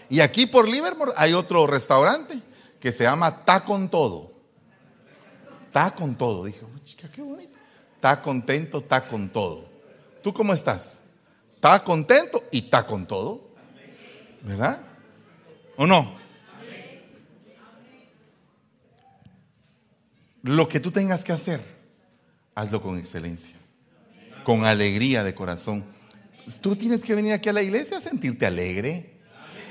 [0.09, 2.41] Y aquí por Livermore hay otro restaurante
[2.81, 4.33] que se llama Ta con todo.
[5.73, 6.45] Ta con todo.
[6.45, 6.61] Dije,
[7.13, 7.57] qué bonito.
[7.97, 9.65] Está contento, está con todo.
[10.23, 11.01] ¿Tú cómo estás?
[11.55, 13.49] ¿Está contento y está con todo?
[14.43, 14.81] ¿Verdad?
[15.77, 16.17] ¿O no?
[20.43, 21.65] Lo que tú tengas que hacer,
[22.55, 23.55] hazlo con excelencia,
[24.45, 25.87] con alegría de corazón.
[26.61, 29.14] Tú tienes que venir aquí a la iglesia a sentirte alegre,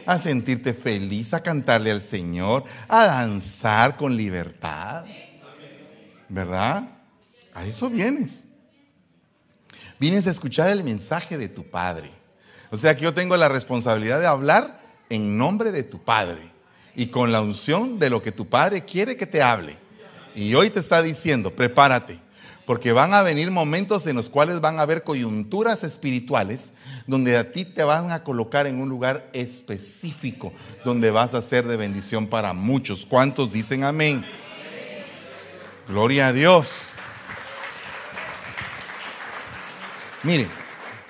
[0.06, 5.06] a sentirte feliz, a cantarle al Señor, a danzar con libertad.
[6.30, 6.90] ¿Verdad?
[7.54, 8.46] A eso vienes.
[10.00, 12.12] Vienes a escuchar el mensaje de tu Padre.
[12.72, 16.50] O sea que yo tengo la responsabilidad de hablar en nombre de tu Padre
[16.96, 19.78] y con la unción de lo que tu Padre quiere que te hable.
[20.36, 22.20] Y hoy te está diciendo, prepárate,
[22.66, 26.72] porque van a venir momentos en los cuales van a haber coyunturas espirituales
[27.08, 30.54] donde a ti te van a colocar en un lugar específico,
[30.86, 33.06] donde vas a ser de bendición para muchos.
[33.06, 34.26] ¿Cuántos dicen amén?
[35.88, 36.74] Gloria a Dios.
[40.24, 40.48] Mire,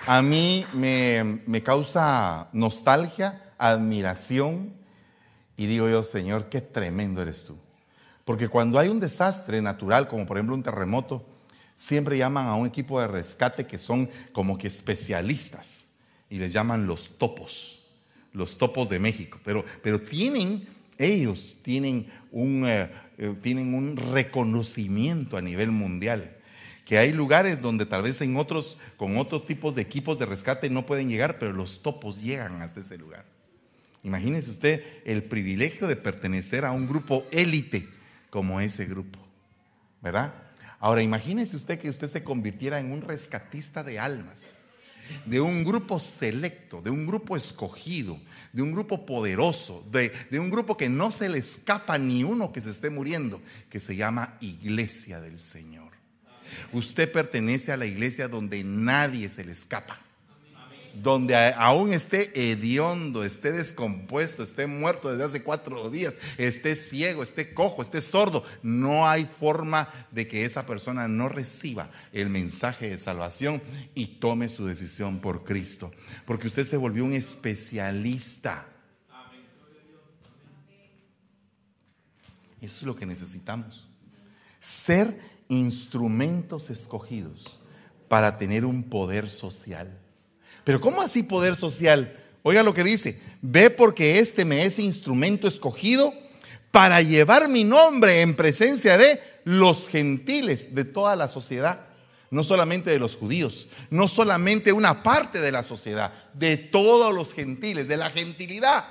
[0.08, 4.74] a mí me, me causa nostalgia, admiración
[5.56, 7.56] y digo yo, Señor, qué tremendo eres tú.
[8.26, 11.33] Porque cuando hay un desastre natural, como por ejemplo un terremoto,
[11.84, 15.88] siempre llaman a un equipo de rescate que son como que especialistas
[16.30, 17.80] y les llaman los topos,
[18.32, 19.40] los topos de México.
[19.44, 20.66] Pero, pero tienen,
[20.98, 26.38] ellos tienen un, eh, eh, tienen un reconocimiento a nivel mundial.
[26.86, 30.70] Que hay lugares donde tal vez en otros, con otros tipos de equipos de rescate
[30.70, 33.26] no pueden llegar, pero los topos llegan hasta ese lugar.
[34.04, 37.90] Imagínese usted el privilegio de pertenecer a un grupo élite
[38.30, 39.20] como ese grupo,
[40.02, 40.43] ¿verdad?
[40.84, 44.60] Ahora imagínese usted que usted se convirtiera en un rescatista de almas,
[45.26, 48.20] de un grupo selecto, de un grupo escogido,
[48.52, 52.52] de un grupo poderoso, de, de un grupo que no se le escapa ni uno
[52.52, 55.94] que se esté muriendo, que se llama Iglesia del Señor.
[56.74, 60.03] Usted pertenece a la iglesia donde nadie se le escapa
[60.94, 67.54] donde aún esté hediondo, esté descompuesto, esté muerto desde hace cuatro días, esté ciego, esté
[67.54, 72.98] cojo, esté sordo, no hay forma de que esa persona no reciba el mensaje de
[72.98, 73.62] salvación
[73.96, 75.92] y tome su decisión por Cristo.
[76.26, 78.68] Porque usted se volvió un especialista.
[82.62, 83.90] Eso es lo que necesitamos.
[84.60, 85.20] Ser
[85.50, 87.60] instrumentos escogidos
[88.08, 90.00] para tener un poder social.
[90.64, 92.20] Pero ¿cómo así poder social?
[92.44, 96.14] Oiga lo que dice, ve porque este me es instrumento escogido
[96.72, 101.88] para llevar mi nombre en presencia de los gentiles de toda la sociedad,
[102.32, 107.34] no solamente de los judíos, no solamente una parte de la sociedad, de todos los
[107.34, 108.86] gentiles, de la gentilidad.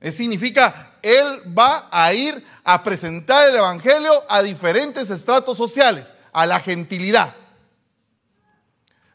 [0.00, 6.46] Eso significa, Él va a ir a presentar el Evangelio a diferentes estratos sociales, a
[6.46, 7.34] la gentilidad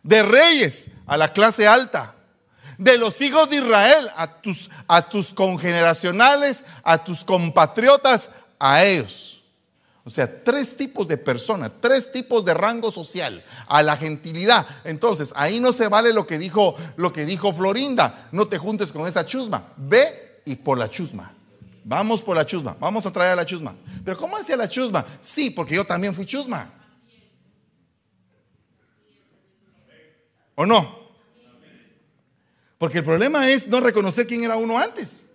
[0.04, 2.16] de reyes a la clase alta,
[2.78, 8.30] de los hijos de Israel a tus, a tus congeneracionales, a tus compatriotas,
[8.60, 9.42] a ellos.
[10.06, 14.68] O sea, tres tipos de personas, tres tipos de rango social, a la gentilidad.
[14.84, 18.92] Entonces, ahí no se vale lo que dijo, lo que dijo Florinda, no te juntes
[18.92, 21.32] con esa chusma, ve y por la chusma.
[21.86, 23.76] Vamos por la chusma, vamos a traer a la chusma.
[24.04, 25.06] Pero ¿cómo hacía la chusma?
[25.22, 26.70] Sí, porque yo también fui chusma.
[30.56, 31.04] ¿O no?
[32.78, 35.32] Porque el problema es no reconocer quién era uno antes.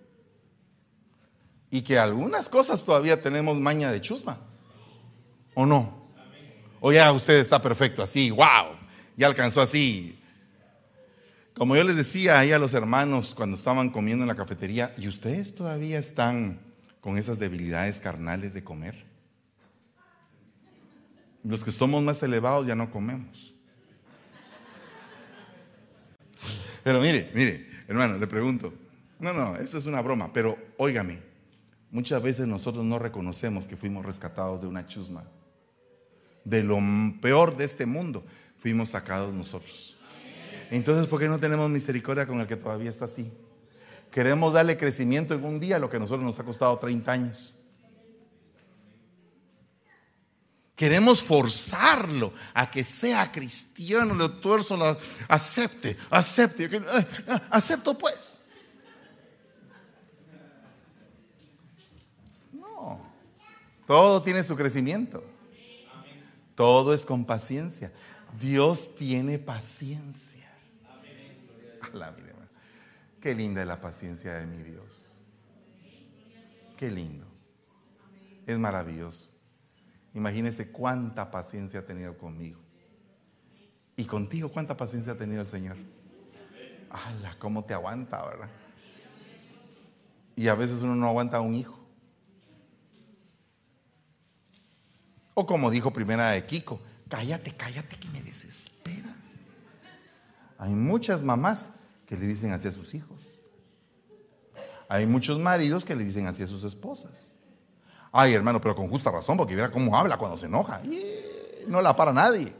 [1.71, 4.39] Y que algunas cosas todavía tenemos maña de chusma.
[5.53, 5.99] ¿O no?
[6.79, 8.77] O ya usted está perfecto así, wow,
[9.17, 10.17] ya alcanzó así.
[11.53, 15.07] Como yo les decía ahí a los hermanos cuando estaban comiendo en la cafetería, ¿y
[15.07, 16.61] ustedes todavía están
[17.01, 19.05] con esas debilidades carnales de comer?
[21.43, 23.53] Los que somos más elevados ya no comemos.
[26.83, 28.73] Pero mire, mire, hermano, le pregunto.
[29.19, 31.19] No, no, esto es una broma, pero óigame,
[31.91, 35.25] muchas veces nosotros no reconocemos que fuimos rescatados de una chusma.
[36.45, 36.79] De lo
[37.21, 38.23] peor de este mundo
[38.59, 39.97] fuimos sacados nosotros.
[40.71, 43.31] Entonces, ¿por qué no tenemos misericordia con el que todavía está así?
[44.11, 47.11] Queremos darle crecimiento en un día a lo que a nosotros nos ha costado 30
[47.11, 47.53] años.
[50.79, 56.69] Queremos forzarlo a que sea cristiano, le tuerzo, lo acepte, acepte.
[56.73, 56.81] Eh,
[57.49, 58.39] acepto pues.
[62.53, 63.01] No,
[63.85, 65.21] todo tiene su crecimiento.
[66.55, 67.91] Todo es con paciencia.
[68.39, 70.49] Dios tiene paciencia.
[73.19, 75.11] Qué linda es la paciencia de mi Dios.
[76.77, 77.25] Qué lindo.
[78.47, 79.28] Es maravilloso.
[80.13, 82.59] Imagínese cuánta paciencia ha tenido conmigo.
[83.95, 85.77] Y contigo, cuánta paciencia ha tenido el Señor.
[86.89, 87.35] ¡Hala!
[87.37, 88.49] ¿Cómo te aguanta, verdad?
[90.35, 91.77] Y a veces uno no aguanta a un hijo.
[95.33, 99.15] O como dijo primera de Kiko, cállate, cállate que me desesperas.
[100.57, 101.71] Hay muchas mamás
[102.05, 103.21] que le dicen así a sus hijos.
[104.89, 107.28] Hay muchos maridos que le dicen así a sus esposas.
[108.11, 110.81] Ay, hermano, pero con justa razón, porque mira cómo habla cuando se enoja.
[111.67, 112.55] no la para nadie.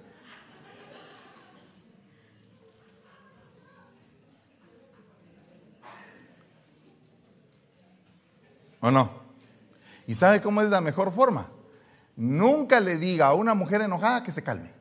[8.81, 9.09] ¿O no?
[10.07, 11.49] ¿Y sabe cómo es la mejor forma?
[12.15, 14.71] Nunca le diga a una mujer enojada que se calme.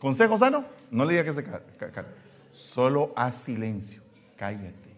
[0.00, 2.10] Consejo sano, no le diga que se calme.
[2.52, 4.02] Solo haz silencio,
[4.36, 4.89] cállate.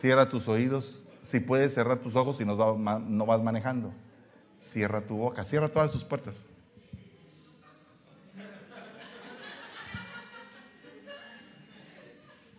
[0.00, 3.92] Cierra tus oídos, si puedes cerrar tus ojos y no vas manejando.
[4.54, 6.36] Cierra tu boca, cierra todas tus puertas.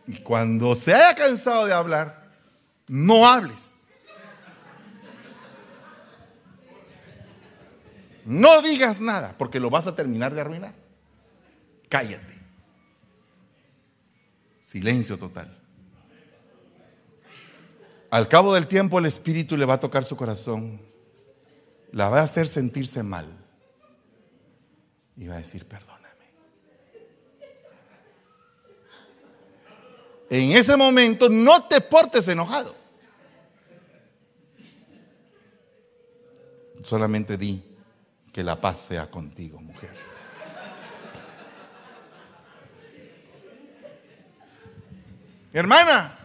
[0.06, 2.30] Y cuando se haya cansado de hablar,
[2.90, 3.72] no hables.
[8.26, 10.74] No digas nada, porque lo vas a terminar de arruinar.
[11.88, 12.38] Cállate.
[14.60, 15.58] Silencio total.
[18.12, 20.82] Al cabo del tiempo el Espíritu le va a tocar su corazón,
[21.92, 23.28] la va a hacer sentirse mal
[25.16, 26.00] y va a decir perdón.
[30.30, 32.76] en ese momento no te portes enojado.
[36.84, 37.62] Solamente di
[38.32, 39.90] que la paz sea contigo, mujer.
[45.52, 46.19] Hermana,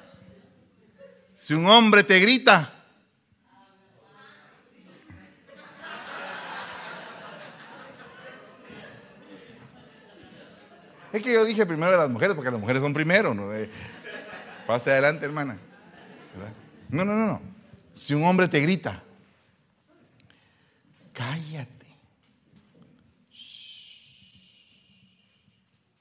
[1.44, 2.70] si un hombre te grita,
[11.12, 13.34] Es que yo dije primero de las mujeres, porque las mujeres son primero.
[13.34, 13.48] ¿no?
[14.66, 15.56] Pase adelante, hermana.
[16.88, 17.42] No, no, no, no.
[17.94, 19.00] Si un hombre te grita,
[21.12, 21.86] cállate.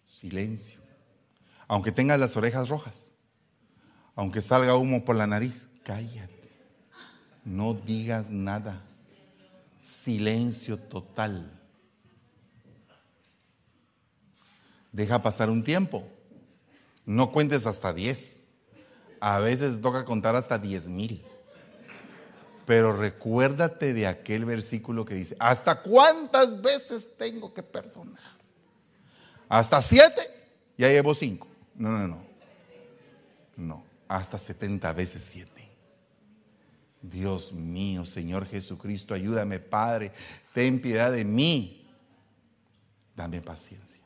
[0.08, 0.80] Silencio.
[1.68, 3.13] Aunque tengas las orejas rojas,
[4.16, 6.50] aunque salga humo por la nariz, cállate.
[7.46, 8.82] No digas nada.
[9.80, 11.52] Silencio total.
[14.92, 16.08] Deja pasar un tiempo.
[17.06, 18.40] No cuentes hasta 10.
[19.20, 21.26] A veces toca contar hasta 10 mil.
[22.66, 28.22] Pero recuérdate de aquel versículo que dice, ¿hasta cuántas veces tengo que perdonar?
[29.50, 30.22] ¿Hasta siete?
[30.78, 31.48] Ya llevo cinco.
[31.76, 32.24] No, no, no.
[33.56, 35.70] No, hasta 70 veces siete.
[37.02, 40.12] Dios mío, Señor Jesucristo, ayúdame, Padre.
[40.54, 41.86] Ten piedad de mí.
[43.16, 44.02] Dame paciencia.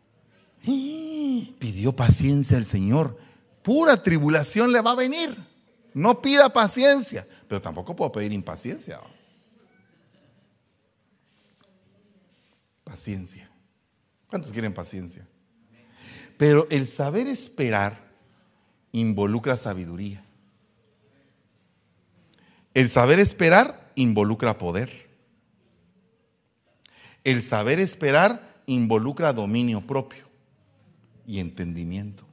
[0.63, 3.27] Pidió paciencia al Señor
[3.67, 5.35] pura tribulación le va a venir.
[5.93, 9.01] No pida paciencia, pero tampoco puedo pedir impaciencia.
[12.85, 13.51] Paciencia.
[14.29, 15.27] ¿Cuántos quieren paciencia?
[16.37, 18.06] Pero el saber esperar
[18.91, 20.23] involucra sabiduría.
[22.73, 25.07] El saber esperar involucra poder.
[27.23, 30.29] El saber esperar involucra dominio propio
[31.25, 32.25] y entendimiento.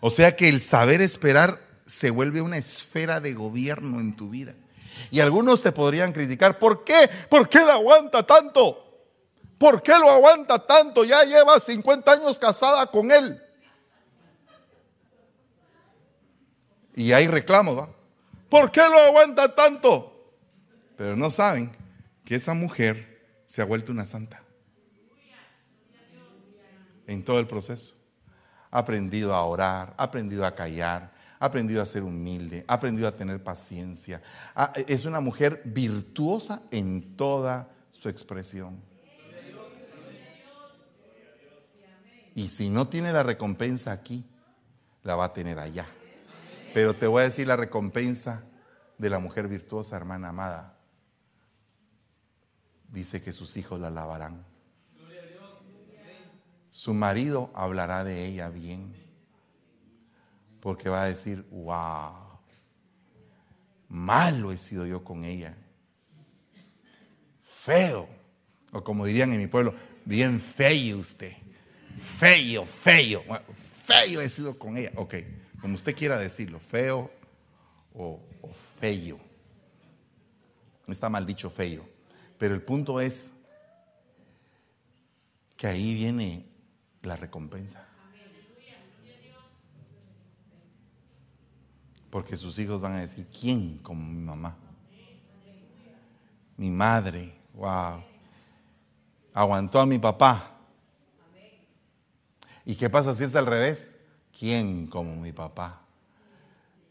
[0.00, 4.54] O sea que el saber esperar se vuelve una esfera de gobierno en tu vida.
[5.10, 7.08] Y algunos te podrían criticar, ¿por qué?
[7.28, 8.84] ¿Por qué lo aguanta tanto?
[9.58, 11.04] ¿Por qué lo aguanta tanto?
[11.04, 13.40] Ya lleva 50 años casada con él.
[16.94, 17.88] Y hay reclamos, ¿va?
[18.48, 20.32] ¿Por qué lo aguanta tanto?
[20.96, 21.72] Pero no saben
[22.24, 24.42] que esa mujer se ha vuelto una santa
[27.06, 27.94] en todo el proceso
[28.74, 33.06] ha aprendido a orar, ha aprendido a callar, ha aprendido a ser humilde, ha aprendido
[33.06, 34.20] a tener paciencia.
[34.88, 38.82] Es una mujer virtuosa en toda su expresión.
[42.34, 44.24] Y si no tiene la recompensa aquí,
[45.04, 45.86] la va a tener allá.
[46.74, 48.44] Pero te voy a decir la recompensa
[48.98, 50.76] de la mujer virtuosa, hermana amada.
[52.88, 54.44] Dice que sus hijos la alabarán
[56.74, 58.92] su marido hablará de ella bien.
[60.60, 62.40] Porque va a decir, wow,
[63.88, 65.56] malo he sido yo con ella.
[67.62, 68.08] Feo.
[68.72, 69.72] O como dirían en mi pueblo,
[70.04, 71.34] bien feo usted.
[72.18, 73.22] Feo, feo.
[73.84, 74.90] Feo he sido con ella.
[74.96, 75.14] Ok,
[75.64, 77.10] como usted quiera decirlo, feo
[77.94, 79.18] o, o feo.
[80.86, 81.88] Está mal dicho feo.
[82.36, 83.32] Pero el punto es
[85.56, 86.44] que ahí viene
[87.00, 87.82] la recompensa.
[92.10, 94.58] Porque sus hijos van a decir, ¿quién como mi mamá?
[96.58, 98.04] Mi madre, wow.
[99.32, 100.58] Aguantó a mi papá.
[102.66, 103.93] ¿Y qué pasa si es al revés?
[104.38, 105.80] ¿Quién como mi papá?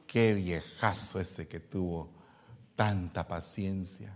[0.07, 2.09] Qué viejazo ese que tuvo
[2.75, 4.15] tanta paciencia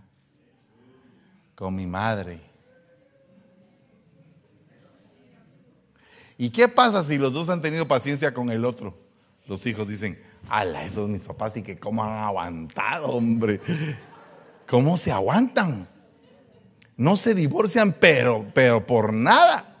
[1.54, 2.40] con mi madre.
[6.36, 8.96] ¿Y qué pasa si los dos han tenido paciencia con el otro?
[9.46, 13.60] Los hijos dicen, ala, esos mis papás y que cómo han aguantado, hombre.
[14.68, 15.88] ¿Cómo se aguantan?
[16.96, 19.77] No se divorcian, pero, pero por nada.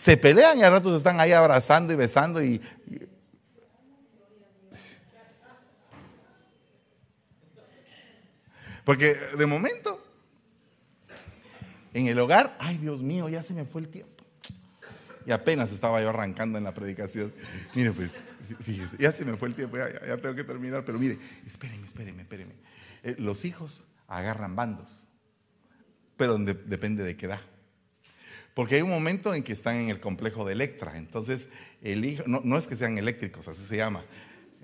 [0.00, 2.58] Se pelean y a ratos están ahí abrazando y besando y...
[8.82, 10.02] Porque de momento,
[11.92, 14.24] en el hogar, ay Dios mío, ya se me fue el tiempo.
[15.26, 17.34] Y apenas estaba yo arrancando en la predicación.
[17.74, 18.12] Mire pues,
[18.62, 22.22] fíjese, ya se me fue el tiempo, ya, tengo que terminar, pero mire, espérenme, espérenme,
[22.22, 22.54] espérenme.
[23.02, 25.06] Eh, los hijos agarran bandos,
[26.16, 27.40] pero depende de qué edad.
[28.54, 30.96] Porque hay un momento en que están en el complejo de Electra.
[30.96, 31.48] Entonces,
[31.82, 34.04] el hijo, no, es que sean eléctricos, así se llama.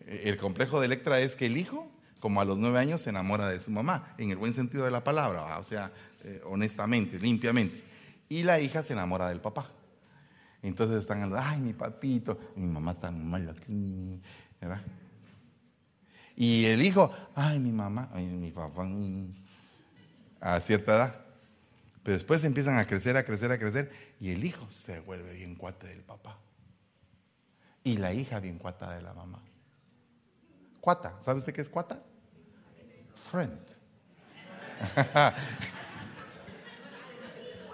[0.07, 3.49] El complejo de Electra es que el hijo, como a los nueve años, se enamora
[3.49, 5.93] de su mamá, en el buen sentido de la palabra, o sea,
[6.24, 7.82] eh, honestamente, limpiamente.
[8.28, 9.70] Y la hija se enamora del papá.
[10.62, 14.20] Entonces están hablando, ay, mi papito, mi mamá está mal aquí,
[14.61, 14.82] ¿verdad?
[16.37, 19.32] Y el hijo, ay, mi mamá, mi papá, mm",
[20.41, 21.25] a cierta edad.
[22.07, 23.90] Pero después empiezan a crecer, a crecer, a crecer,
[24.20, 26.38] y el hijo se vuelve bien cuate del papá.
[27.82, 29.42] Y la hija bien cuata de la mamá.
[30.80, 32.00] Cuata, ¿sabe usted qué es cuata?
[33.32, 33.59] Friend.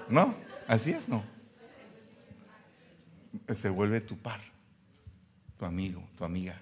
[0.09, 0.35] ¿No?
[0.67, 1.23] Así es, ¿no?
[3.53, 4.41] Se vuelve tu par,
[5.59, 6.59] tu amigo, tu amiga.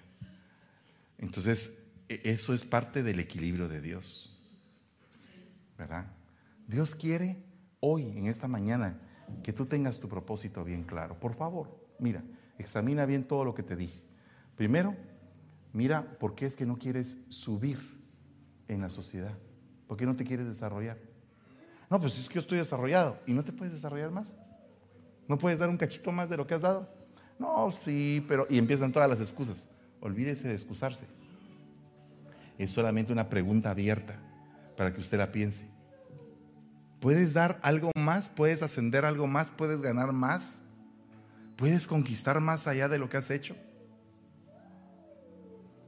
[1.17, 4.37] Entonces, e, eso es parte del equilibrio de Dios.
[5.77, 6.07] ¿Verdad?
[6.67, 7.49] Dios quiere
[7.81, 8.97] hoy, en esta mañana,
[9.43, 11.19] que tú tengas tu propósito bien claro.
[11.19, 11.67] Por favor,
[11.99, 12.23] mira,
[12.57, 14.01] examina bien todo lo que te dije.
[14.55, 14.95] Primero,
[15.73, 17.79] mira por qué es que no quieres subir
[18.67, 19.37] en la sociedad.
[19.87, 20.97] ¿Por qué no te quieres desarrollar?
[21.89, 24.35] No, pues es que yo estoy desarrollado y no te puedes desarrollar más.
[25.27, 26.87] ¿No puedes dar un cachito más de lo que has dado?
[27.37, 28.45] No, sí, pero...
[28.49, 29.67] Y empiezan todas las excusas.
[29.99, 31.05] Olvídese de excusarse.
[32.57, 34.19] Es solamente una pregunta abierta
[34.77, 35.70] para que usted la piense.
[37.01, 38.29] ¿Puedes dar algo más?
[38.29, 39.49] ¿Puedes ascender algo más?
[39.49, 40.59] ¿Puedes ganar más?
[41.57, 43.55] ¿Puedes conquistar más allá de lo que has hecho?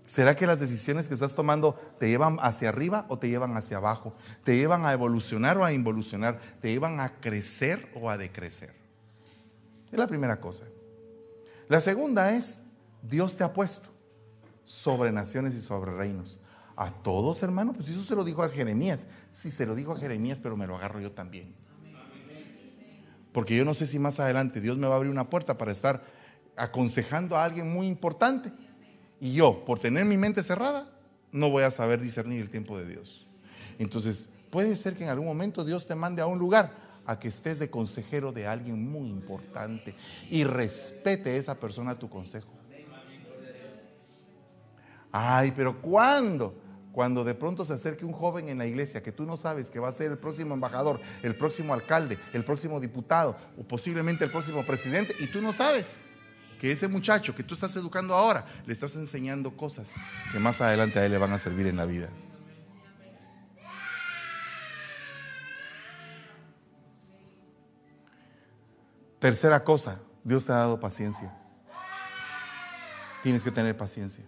[0.07, 3.77] ¿Será que las decisiones que estás tomando te llevan hacia arriba o te llevan hacia
[3.77, 4.15] abajo?
[4.43, 6.39] ¿Te llevan a evolucionar o a involucionar?
[6.61, 8.73] ¿Te llevan a crecer o a decrecer?
[9.91, 10.65] Es la primera cosa.
[11.69, 12.63] La segunda es,
[13.03, 13.87] Dios te ha puesto
[14.63, 16.39] sobre naciones y sobre reinos.
[16.75, 19.07] A todos, hermano, pues eso se lo dijo a Jeremías.
[19.31, 21.53] Sí, se lo dijo a Jeremías, pero me lo agarro yo también.
[23.31, 25.71] Porque yo no sé si más adelante Dios me va a abrir una puerta para
[25.71, 26.03] estar
[26.55, 28.51] aconsejando a alguien muy importante.
[29.19, 30.89] Y yo, por tener mi mente cerrada,
[31.31, 33.25] no voy a saber discernir el tiempo de Dios.
[33.79, 36.71] Entonces, puede ser que en algún momento Dios te mande a un lugar
[37.05, 39.95] a que estés de consejero de alguien muy importante
[40.29, 42.51] y respete esa persona tu consejo.
[45.11, 46.55] Ay, pero ¿cuándo?
[46.93, 49.79] Cuando de pronto se acerque un joven en la iglesia que tú no sabes que
[49.79, 54.31] va a ser el próximo embajador, el próximo alcalde, el próximo diputado o posiblemente el
[54.31, 55.87] próximo presidente y tú no sabes
[56.61, 59.95] que ese muchacho que tú estás educando ahora le estás enseñando cosas
[60.31, 62.09] que más adelante a él le van a servir en la vida.
[69.17, 71.33] Tercera cosa, Dios te ha dado paciencia.
[73.23, 74.23] Tienes que tener paciencia.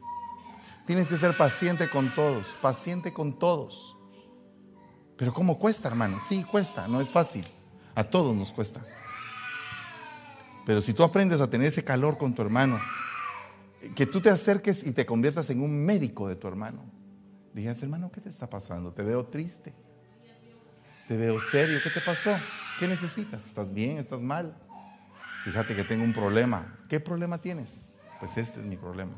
[0.86, 3.96] Tienes que ser paciente con todos, paciente con todos.
[5.18, 6.20] Pero ¿cómo cuesta, hermano?
[6.22, 7.48] Sí, cuesta, no es fácil.
[7.96, 8.82] A todos nos cuesta.
[10.66, 12.80] Pero si tú aprendes a tener ese calor con tu hermano,
[13.96, 16.84] que tú te acerques y te conviertas en un médico de tu hermano.
[17.54, 18.92] Digas, hermano, ¿qué te está pasando?
[18.92, 19.74] Te veo triste.
[21.08, 21.80] Te veo serio.
[21.84, 22.36] ¿Qué te pasó?
[22.80, 23.46] ¿Qué necesitas?
[23.46, 23.98] ¿Estás bien?
[23.98, 24.56] ¿Estás mal?
[25.46, 26.80] Fíjate que tengo un problema.
[26.90, 27.88] ¿Qué problema tienes?
[28.20, 29.14] Pues este es mi problema.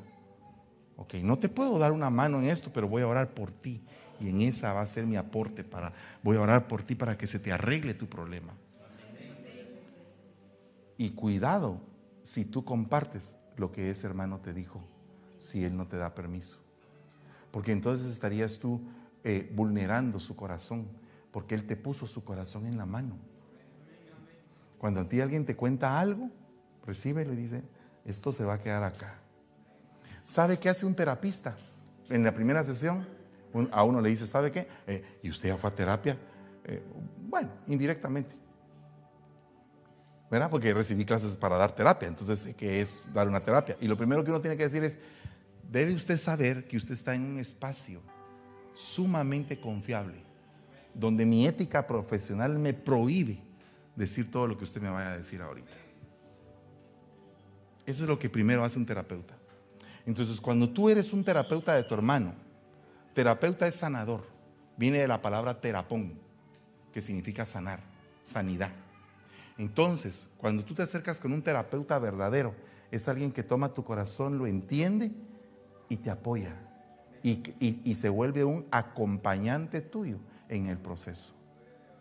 [0.97, 3.81] Ok, no te puedo dar una mano en esto, pero voy a orar por ti.
[4.19, 5.93] Y en esa va a ser mi aporte para,
[6.23, 8.53] voy a orar por ti para que se te arregle tu problema.
[10.97, 11.79] Y cuidado
[12.23, 14.81] si tú compartes lo que ese hermano te dijo,
[15.37, 16.57] si él no te da permiso.
[17.51, 18.81] Porque entonces estarías tú
[19.23, 20.87] eh, vulnerando su corazón,
[21.31, 23.17] porque él te puso su corazón en la mano.
[24.79, 26.31] Cuando a ti alguien te cuenta algo,
[26.85, 27.63] recíbelo y dice,
[28.05, 29.19] esto se va a quedar acá.
[30.27, 31.55] ¿Sabe qué hace un terapista?
[32.09, 33.05] en la primera sesión,
[33.71, 34.67] a uno le dice, ¿sabe qué?
[34.85, 36.17] Eh, ¿Y usted ya fue a terapia?
[36.65, 36.83] Eh,
[37.27, 38.35] bueno, indirectamente.
[40.29, 40.49] ¿Verdad?
[40.49, 43.77] Porque recibí clases para dar terapia, entonces, ¿qué es dar una terapia?
[43.79, 44.97] Y lo primero que uno tiene que decir es,
[45.69, 48.01] debe usted saber que usted está en un espacio
[48.73, 50.21] sumamente confiable,
[50.93, 53.41] donde mi ética profesional me prohíbe
[53.95, 55.71] decir todo lo que usted me vaya a decir ahorita.
[57.85, 59.37] Eso es lo que primero hace un terapeuta.
[60.07, 62.33] Entonces, cuando tú eres un terapeuta de tu hermano,
[63.13, 64.23] terapeuta es sanador,
[64.77, 66.17] viene de la palabra terapón,
[66.93, 67.81] que significa sanar,
[68.23, 68.71] sanidad.
[69.57, 72.55] Entonces, cuando tú te acercas con un terapeuta verdadero,
[72.89, 75.11] es alguien que toma tu corazón, lo entiende
[75.89, 76.55] y te apoya.
[77.21, 81.33] Y, se vuelve un acompañante tuyo en el proceso.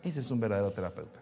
[0.04, 1.20] Ese es un verdadero terapeuta.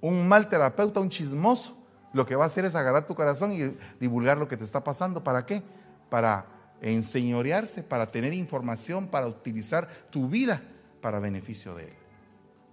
[0.00, 1.76] Un mal terapeuta, un chismoso,
[2.12, 4.82] lo que va a hacer es agarrar tu corazón y divulgar lo que te está
[4.82, 5.22] pasando.
[5.22, 5.62] ¿Para qué?
[6.08, 6.46] Para
[6.80, 10.62] enseñorearse, para tener información, para utilizar tu vida
[11.00, 11.94] para beneficio de él.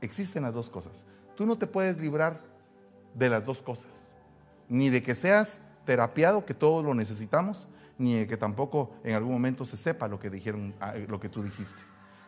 [0.01, 1.05] Existen las dos cosas.
[1.35, 2.41] Tú no te puedes librar
[3.13, 4.11] de las dos cosas.
[4.69, 7.67] Ni de que seas terapiado, que todos lo necesitamos,
[7.97, 11.29] ni de que tampoco en algún momento se sepa lo que dijeron, ah, lo que
[11.29, 11.81] tú dijiste.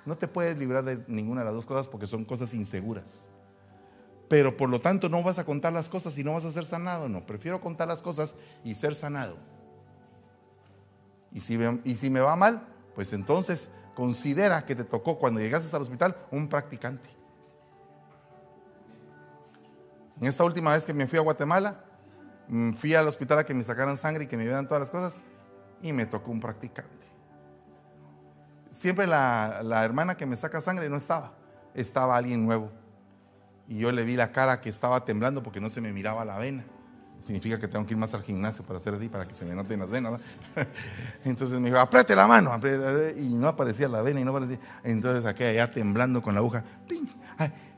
[0.05, 3.27] No te puedes librar de ninguna de las dos cosas porque son cosas inseguras.
[4.29, 6.65] Pero por lo tanto no vas a contar las cosas y no vas a ser
[6.65, 7.09] sanado.
[7.09, 9.37] No, prefiero contar las cosas y ser sanado.
[11.31, 16.15] Y si, me va mal, pues entonces considera que te tocó cuando llegaste al hospital
[16.31, 17.09] un practicante.
[20.21, 21.83] En esta última vez que me fui a Guatemala,
[22.47, 24.91] mm, fui al hospital a que me sacaran sangre y que me dieran todas las
[24.91, 25.19] cosas
[25.81, 27.07] y me tocó un practicante.
[28.71, 31.33] Siempre la, hermana que me saca sangre no estaba,
[31.73, 32.71] estaba alguien nuevo.
[33.69, 36.39] Y yo le vi la cara que estaba temblando porque no se me miraba la
[36.39, 36.65] vena.
[37.21, 39.53] Significa que tengo que ir más al gimnasio para hacer así, para que se me
[39.53, 40.19] noten las venas.
[41.23, 42.51] Entonces me dijo, apriete la mano.
[43.15, 44.57] Y no aparecía la vena y no aparecía.
[44.83, 46.63] Entonces aquí allá temblando con la aguja.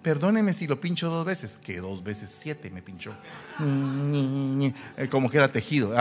[0.02, 1.60] perdóneme si lo pincho dos veces.
[1.62, 3.14] Que dos veces siete me pinchó.
[5.10, 5.94] Como que era tejido.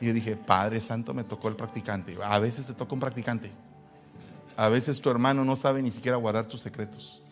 [0.00, 2.16] Y yo dije, Padre Santo, me tocó el practicante.
[2.22, 3.50] A veces te toca un practicante.
[4.56, 7.22] A veces tu hermano no sabe ni siquiera guardar tus secretos.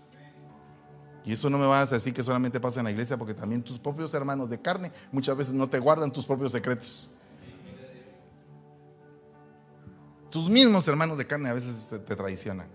[1.26, 3.60] Y eso no me vas a decir que solamente pasa en la iglesia, porque también
[3.60, 7.10] tus propios hermanos de carne muchas veces no te guardan tus propios secretos.
[10.30, 12.68] Tus mismos hermanos de carne a veces te traicionan.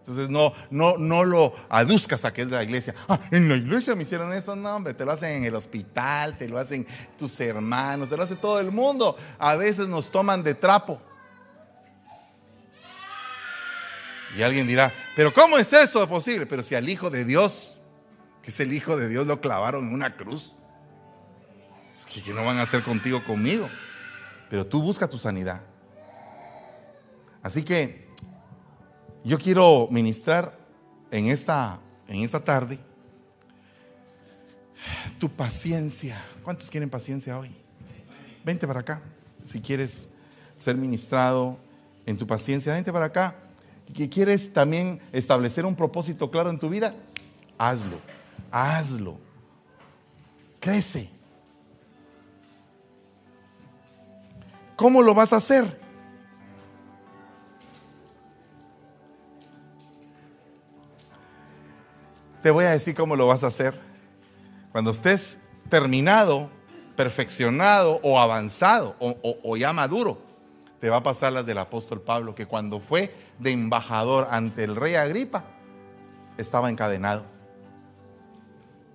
[0.00, 2.94] Entonces no, no, no lo aduzcas a que es de la iglesia.
[3.08, 4.56] Ah, en la iglesia me hicieron eso.
[4.56, 6.84] No, hombre, te lo hacen en el hospital, te lo hacen
[7.16, 9.16] tus hermanos, te lo hace todo el mundo.
[9.38, 11.00] A veces nos toman de trapo.
[14.36, 16.44] Y alguien dirá, pero ¿cómo es eso posible?
[16.44, 17.73] Pero si al Hijo de Dios,
[18.44, 20.52] que es el Hijo de Dios, lo clavaron en una cruz,
[21.94, 23.68] es que, no van a hacer contigo conmigo.
[24.50, 25.62] Pero tú busca tu sanidad.
[27.42, 28.08] Así que
[29.24, 30.58] yo quiero ministrar
[31.10, 32.78] en esta, en esta tarde
[35.18, 36.22] tu paciencia.
[36.42, 37.50] ¿Cuántos quieren paciencia hoy?
[38.44, 39.00] Vente para acá.
[39.44, 40.06] Si quieres
[40.56, 41.58] ser ministrado
[42.04, 43.36] en tu paciencia, vente para acá.
[43.94, 46.94] ¿Que quieres también establecer un propósito claro en tu vida?
[47.56, 48.00] Hazlo.
[48.56, 49.18] Hazlo.
[50.60, 51.10] Crece.
[54.76, 55.80] ¿Cómo lo vas a hacer?
[62.44, 63.80] Te voy a decir cómo lo vas a hacer.
[64.70, 66.48] Cuando estés terminado,
[66.94, 70.22] perfeccionado o avanzado o, ya maduro,
[70.78, 74.76] te va a pasar las del apóstol Pablo, que cuando fue de embajador ante el
[74.76, 75.42] rey Agripa,
[76.38, 77.33] estaba encadenado.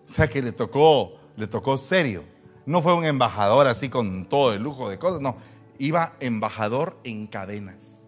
[0.09, 2.23] O sea que le tocó, le tocó serio.
[2.65, 5.37] No fue un embajador así con todo el lujo de cosas, no.
[5.77, 7.99] Iba embajador en cadenas.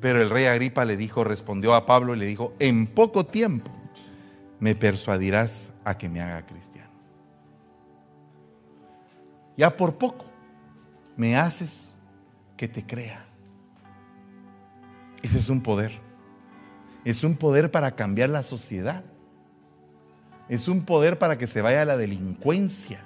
[0.00, 3.70] Pero el rey Agripa le dijo, respondió a Pablo y le dijo, en poco tiempo
[4.60, 6.90] me persuadirás a que me haga cristiano.
[9.56, 10.26] Ya por poco
[11.16, 11.94] me haces
[12.56, 13.26] que te crea.
[15.22, 15.98] Ese es un poder.
[17.04, 19.04] Es un poder para cambiar la sociedad.
[20.48, 23.00] Es un poder para que se vaya la delincuencia,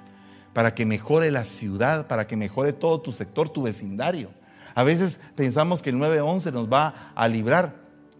[0.53, 4.29] para que mejore la ciudad, para que mejore todo tu sector, tu vecindario.
[4.75, 7.75] A veces pensamos que el 911 nos va a librar,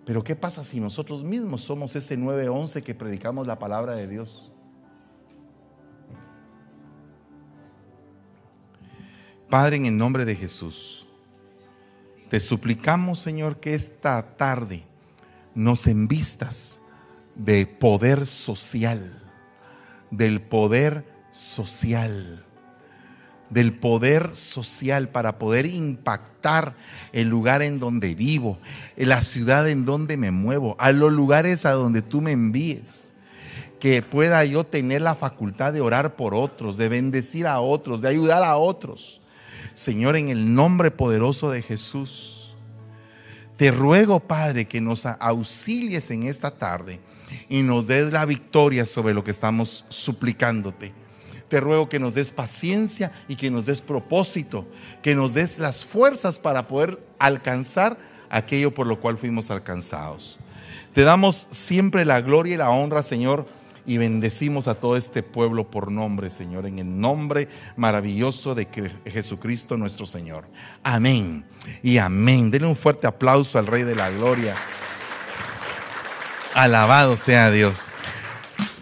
[0.06, 4.54] pero ¿qué pasa si nosotros mismos somos ese 911 que predicamos la palabra de Dios?
[9.50, 11.08] Padre, en el nombre de Jesús,
[12.30, 14.84] te suplicamos, Señor, que esta tarde
[15.56, 16.79] nos envistas
[17.40, 19.24] de poder social,
[20.12, 22.46] del poder social
[23.50, 26.76] del poder social para poder impactar
[27.14, 28.60] el lugar en donde vivo,
[28.96, 33.12] la ciudad en donde me muevo, a los lugares a donde tú me envíes.
[33.80, 38.10] Que pueda yo tener la facultad de orar por otros, de bendecir a otros, de
[38.10, 39.22] ayudar a otros.
[39.74, 42.54] Señor, en el nombre poderoso de Jesús,
[43.56, 47.00] te ruego, Padre, que nos auxilies en esta tarde
[47.50, 50.94] y nos des la victoria sobre lo que estamos suplicándote.
[51.50, 54.68] Te ruego que nos des paciencia y que nos des propósito,
[55.02, 57.98] que nos des las fuerzas para poder alcanzar
[58.30, 60.38] aquello por lo cual fuimos alcanzados.
[60.94, 63.48] Te damos siempre la gloria y la honra, Señor,
[63.86, 68.68] y bendecimos a todo este pueblo por nombre, Señor, en el nombre maravilloso de
[69.06, 70.46] Jesucristo nuestro Señor.
[70.84, 71.44] Amén
[71.82, 72.52] y amén.
[72.52, 74.56] Denle un fuerte aplauso al Rey de la Gloria.
[76.54, 77.94] Alabado sea Dios.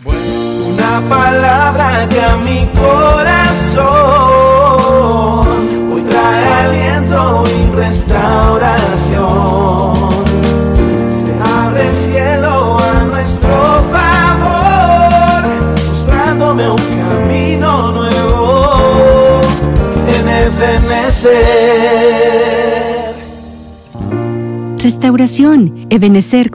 [0.06, 3.88] Una palabra que a mi corazón
[5.92, 9.16] hoy trae aliento y restauración.
[11.10, 15.44] Se abre el cielo a nuestro favor,
[15.90, 19.42] mostrándome un camino nuevo
[20.08, 20.52] en el
[24.78, 26.52] Restauración, Ebenecer